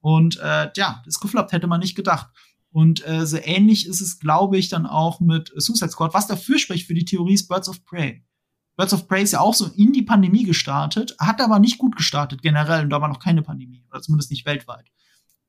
[0.00, 2.28] Und äh, ja, das ist gefloppt, hätte man nicht gedacht.
[2.72, 6.58] Und äh, so ähnlich ist es, glaube ich, dann auch mit Suicide Squad, was dafür
[6.58, 8.24] spricht für die Theorie ist Birds of Prey.
[8.76, 11.96] Birds of Prey ist ja auch so in die Pandemie gestartet, hat aber nicht gut
[11.96, 14.90] gestartet generell und da war noch keine Pandemie oder zumindest nicht weltweit.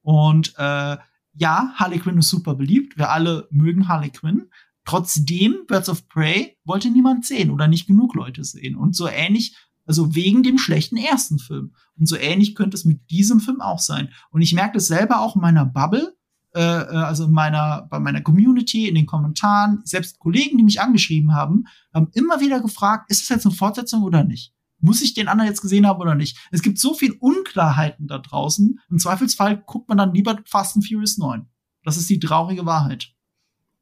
[0.02, 0.98] Und äh,
[1.36, 4.50] ja, Harley Quinn ist super beliebt, wir alle mögen Harley Quinn.
[4.86, 8.76] Trotzdem, Birds of Prey wollte niemand sehen oder nicht genug Leute sehen.
[8.76, 9.56] Und so ähnlich,
[9.86, 11.74] also wegen dem schlechten ersten Film.
[11.98, 14.10] Und so ähnlich könnte es mit diesem Film auch sein.
[14.30, 16.18] Und ich merke das selber auch in meiner Bubble,
[16.56, 20.82] äh, äh, also in meiner, bei meiner Community, in den Kommentaren, selbst Kollegen, die mich
[20.82, 24.54] angeschrieben haben, haben immer wieder gefragt, ist es jetzt eine Fortsetzung oder nicht?
[24.80, 26.38] Muss ich den anderen jetzt gesehen haben oder nicht?
[26.52, 28.80] Es gibt so viel Unklarheiten da draußen.
[28.90, 31.48] Im Zweifelsfall guckt man dann lieber Fast and Furious 9.
[31.84, 33.14] Das ist die traurige Wahrheit.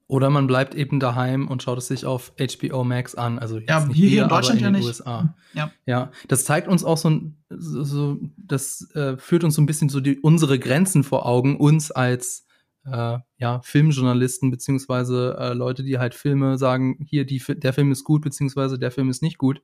[0.08, 3.40] Oder man bleibt eben daheim und schaut es sich auf HBO Max an.
[3.40, 4.86] Also ja, hier, hier, in Deutschland in ja nicht.
[4.86, 5.34] USA.
[5.54, 5.72] Ja.
[5.86, 10.02] ja, das zeigt uns auch so, so das äh, führt uns so ein bisschen so
[10.02, 12.46] die, unsere Grenzen vor Augen, uns als
[12.86, 18.04] äh, ja, Filmjournalisten beziehungsweise äh, Leute, die halt Filme sagen, hier die, der Film ist
[18.04, 19.62] gut beziehungsweise der Film ist nicht gut.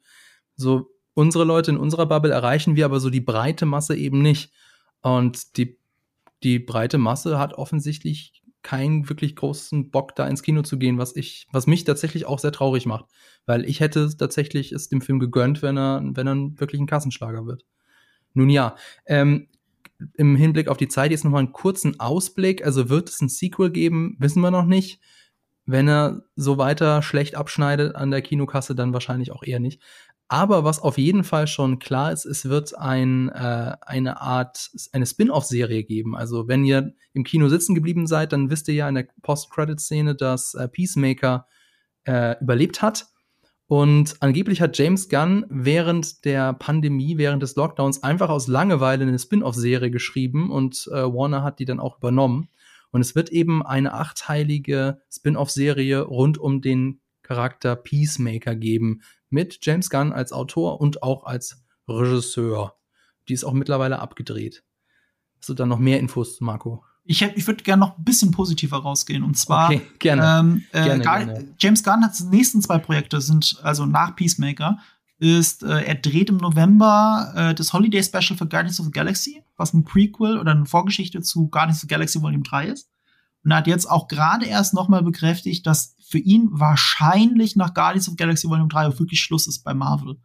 [0.55, 4.51] So unsere Leute in unserer Bubble erreichen wir aber so die breite Masse eben nicht.
[5.01, 5.77] Und die
[6.43, 11.15] die breite Masse hat offensichtlich keinen wirklich großen Bock, da ins Kino zu gehen, was
[11.15, 13.05] ich, was mich tatsächlich auch sehr traurig macht.
[13.45, 17.45] Weil ich hätte tatsächlich es dem Film gegönnt, wenn er, wenn er wirklich ein Kassenschlager
[17.45, 17.65] wird.
[18.33, 19.47] Nun ja, ähm,
[20.15, 22.65] im Hinblick auf die Zeit jetzt nochmal einen kurzen Ausblick.
[22.65, 24.99] Also wird es ein Sequel geben, wissen wir noch nicht.
[25.65, 29.81] Wenn er so weiter schlecht abschneidet an der Kinokasse, dann wahrscheinlich auch eher nicht.
[30.29, 35.05] Aber was auf jeden Fall schon klar ist, es wird ein, äh, eine Art, eine
[35.05, 36.15] Spin-off-Serie geben.
[36.15, 40.15] Also wenn ihr im Kino sitzen geblieben seid, dann wisst ihr ja in der Post-Credit-Szene,
[40.15, 41.47] dass äh, Peacemaker
[42.03, 43.07] äh, überlebt hat.
[43.67, 49.19] Und angeblich hat James Gunn während der Pandemie, während des Lockdowns einfach aus Langeweile eine
[49.19, 52.49] Spin-off-Serie geschrieben und äh, Warner hat die dann auch übernommen.
[52.91, 59.89] Und es wird eben eine achteilige Spin-off-Serie rund um den Charakter Peacemaker geben, mit James
[59.89, 62.77] Gunn als Autor und auch als Regisseur.
[63.27, 64.63] Die ist auch mittlerweile abgedreht.
[65.39, 66.85] Hast du da noch mehr Infos, Marco?
[67.07, 69.23] Ich, ich würde gerne noch ein bisschen positiver rausgehen.
[69.23, 70.39] Und zwar, okay, gerne.
[70.39, 71.47] Ähm, äh, gerne, gerne.
[71.59, 74.77] James Gunn hat die nächsten zwei Projekte, sind also nach Peacemaker,
[75.19, 79.43] ist, äh, er dreht im November äh, das Holiday Special für Guardians of the Galaxy,
[79.55, 82.89] was ein Prequel oder eine Vorgeschichte zu Guardians of the Galaxy Volume 3 ist.
[83.43, 88.07] Und er hat jetzt auch gerade erst nochmal bekräftigt, dass für ihn wahrscheinlich nach Guardians
[88.07, 90.17] of the Galaxy Volume 3 auch wirklich Schluss ist bei Marvel.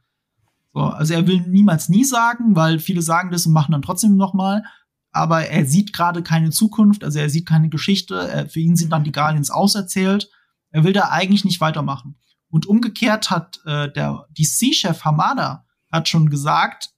[0.75, 4.17] So, also er will niemals nie sagen, weil viele sagen das und machen dann trotzdem
[4.17, 4.65] nochmal.
[5.13, 8.17] Aber er sieht gerade keine Zukunft, also er sieht keine Geschichte.
[8.17, 10.31] Er, für ihn sind dann die Guardians auserzählt.
[10.71, 12.17] Er will da eigentlich nicht weitermachen.
[12.49, 16.91] Und umgekehrt hat äh, der DC-Chef Hamada hat schon gesagt,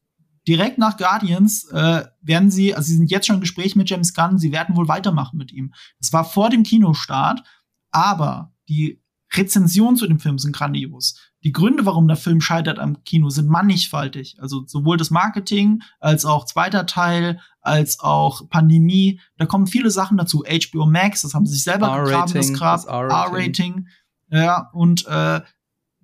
[0.47, 4.15] direkt nach Guardians äh, werden sie, also sie sind jetzt schon im Gespräch mit James
[4.15, 5.73] Gunn, sie werden wohl weitermachen mit ihm.
[5.99, 7.43] Das war vor dem Kinostart,
[7.91, 9.03] aber die
[9.33, 11.19] Rezensionen zu dem Film sind grandios.
[11.45, 14.37] Die Gründe, warum der Film scheitert am Kino, sind mannigfaltig.
[14.41, 19.21] Also sowohl das Marketing als auch zweiter Teil, als auch Pandemie.
[19.37, 20.45] Da kommen viele Sachen dazu.
[20.45, 22.85] HBO Max, das haben sie sich selber gegraben, das Grab.
[22.87, 23.87] R-Rating.
[24.31, 25.43] Ja, und äh,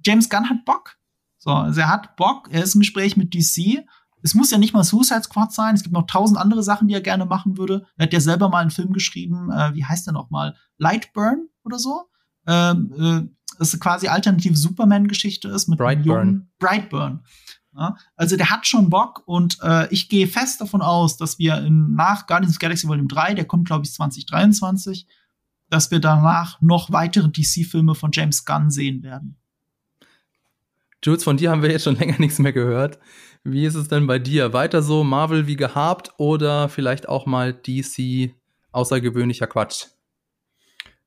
[0.04, 0.96] James Gunn hat Bock.
[1.38, 3.84] So, also er hat Bock, er ist im Gespräch mit DC
[4.22, 5.74] es muss ja nicht mal Suicide Squad sein.
[5.74, 7.86] Es gibt noch tausend andere Sachen, die er gerne machen würde.
[7.96, 9.50] Er hat ja selber mal einen Film geschrieben.
[9.50, 10.56] Äh, wie heißt der noch mal?
[10.78, 12.04] Lightburn oder so.
[12.46, 16.48] Ähm, äh, ist quasi alternative Superman-Geschichte ist mit Brightburn.
[16.58, 17.20] Brightburn.
[17.76, 21.58] Ja, also der hat schon Bock und äh, ich gehe fest davon aus, dass wir
[21.58, 25.06] in, nach Guardians of the Galaxy Volume 3, der kommt glaube ich 2023,
[25.68, 29.36] dass wir danach noch weitere DC-Filme von James Gunn sehen werden.
[31.04, 32.98] Jules, von dir haben wir jetzt schon länger nichts mehr gehört.
[33.44, 34.52] Wie ist es denn bei dir?
[34.52, 38.34] Weiter so Marvel wie gehabt oder vielleicht auch mal DC
[38.72, 39.86] außergewöhnlicher Quatsch?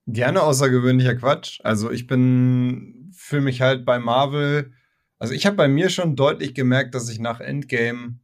[0.08, 1.60] Gerne außergewöhnlicher Quatsch.
[1.64, 4.74] Also ich bin für mich halt bei Marvel.
[5.20, 8.20] Also ich habe bei mir schon deutlich gemerkt, dass ich nach Endgame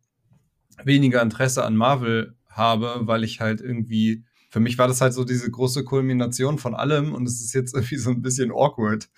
[0.83, 5.23] weniger Interesse an Marvel habe, weil ich halt irgendwie für mich war das halt so
[5.23, 9.09] diese große Kulmination von allem und es ist jetzt irgendwie so ein bisschen awkward,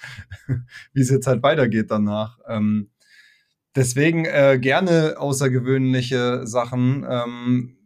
[0.94, 2.40] wie es jetzt halt weitergeht danach.
[2.48, 2.92] Ähm,
[3.76, 7.06] deswegen äh, gerne außergewöhnliche Sachen.
[7.10, 7.78] Ähm,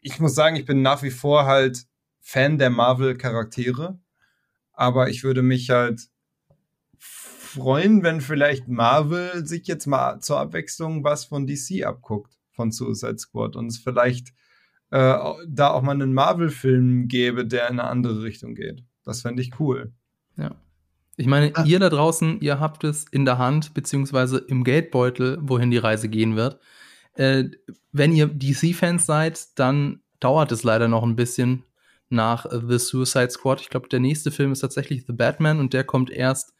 [0.00, 1.84] ich muss sagen, ich bin nach wie vor halt
[2.22, 3.98] Fan der Marvel-Charaktere,
[4.72, 6.08] aber ich würde mich halt
[6.96, 13.18] freuen, wenn vielleicht Marvel sich jetzt mal zur Abwechslung was von DC abguckt, von Suicide
[13.18, 14.28] Squad und es vielleicht
[14.90, 18.84] äh, da auch mal einen Marvel-Film gäbe, der in eine andere Richtung geht.
[19.04, 19.92] Das fände ich cool.
[20.36, 20.54] Ja.
[21.16, 21.64] Ich meine, ah.
[21.64, 26.08] ihr da draußen, ihr habt es in der Hand, beziehungsweise im Geldbeutel, wohin die Reise
[26.08, 26.58] gehen wird.
[27.14, 27.44] Äh,
[27.92, 31.64] wenn ihr DC-Fans seid, dann dauert es leider noch ein bisschen.
[32.12, 33.60] Nach The Suicide Squad.
[33.60, 36.54] Ich glaube, der nächste Film ist tatsächlich The Batman und der kommt erst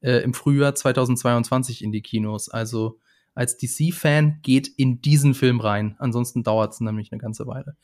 [0.00, 2.48] äh, im Frühjahr 2022 in die Kinos.
[2.48, 2.98] Also
[3.34, 5.96] als DC-Fan geht in diesen Film rein.
[5.98, 7.76] Ansonsten dauert es nämlich eine ganze Weile.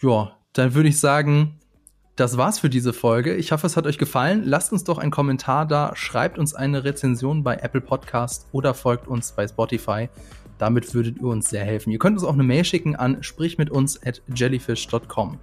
[0.00, 1.58] Ja, dann würde ich sagen,
[2.16, 3.34] das war's für diese Folge.
[3.34, 4.42] Ich hoffe, es hat euch gefallen.
[4.44, 9.06] Lasst uns doch einen Kommentar da, schreibt uns eine Rezension bei Apple Podcast oder folgt
[9.06, 10.08] uns bei Spotify.
[10.58, 11.90] Damit würdet ihr uns sehr helfen.
[11.90, 15.38] Ihr könnt uns auch eine Mail schicken an sprichmituns at jellyfish.com.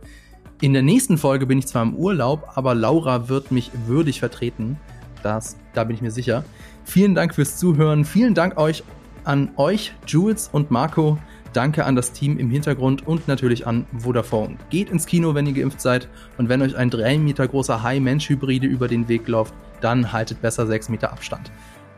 [0.64, 4.78] In der nächsten Folge bin ich zwar im Urlaub, aber Laura wird mich würdig vertreten.
[5.22, 6.46] Das, da bin ich mir sicher.
[6.86, 8.06] Vielen Dank fürs Zuhören.
[8.06, 8.86] Vielen Dank euch
[9.26, 11.18] an euch, Jules und Marco.
[11.52, 14.56] Danke an das Team im Hintergrund und natürlich an Vodafone.
[14.70, 16.08] Geht ins Kino, wenn ihr geimpft seid.
[16.38, 20.66] Und wenn euch ein 3 Meter großer Hai-Mensch-Hybride über den Weg läuft, dann haltet besser
[20.66, 21.52] 6 Meter Abstand.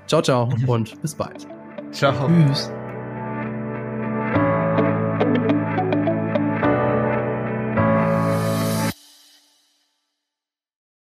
[0.07, 1.45] Ciao, ciao und bis bald.
[1.91, 2.27] Ciao.
[2.27, 2.71] Tschüss.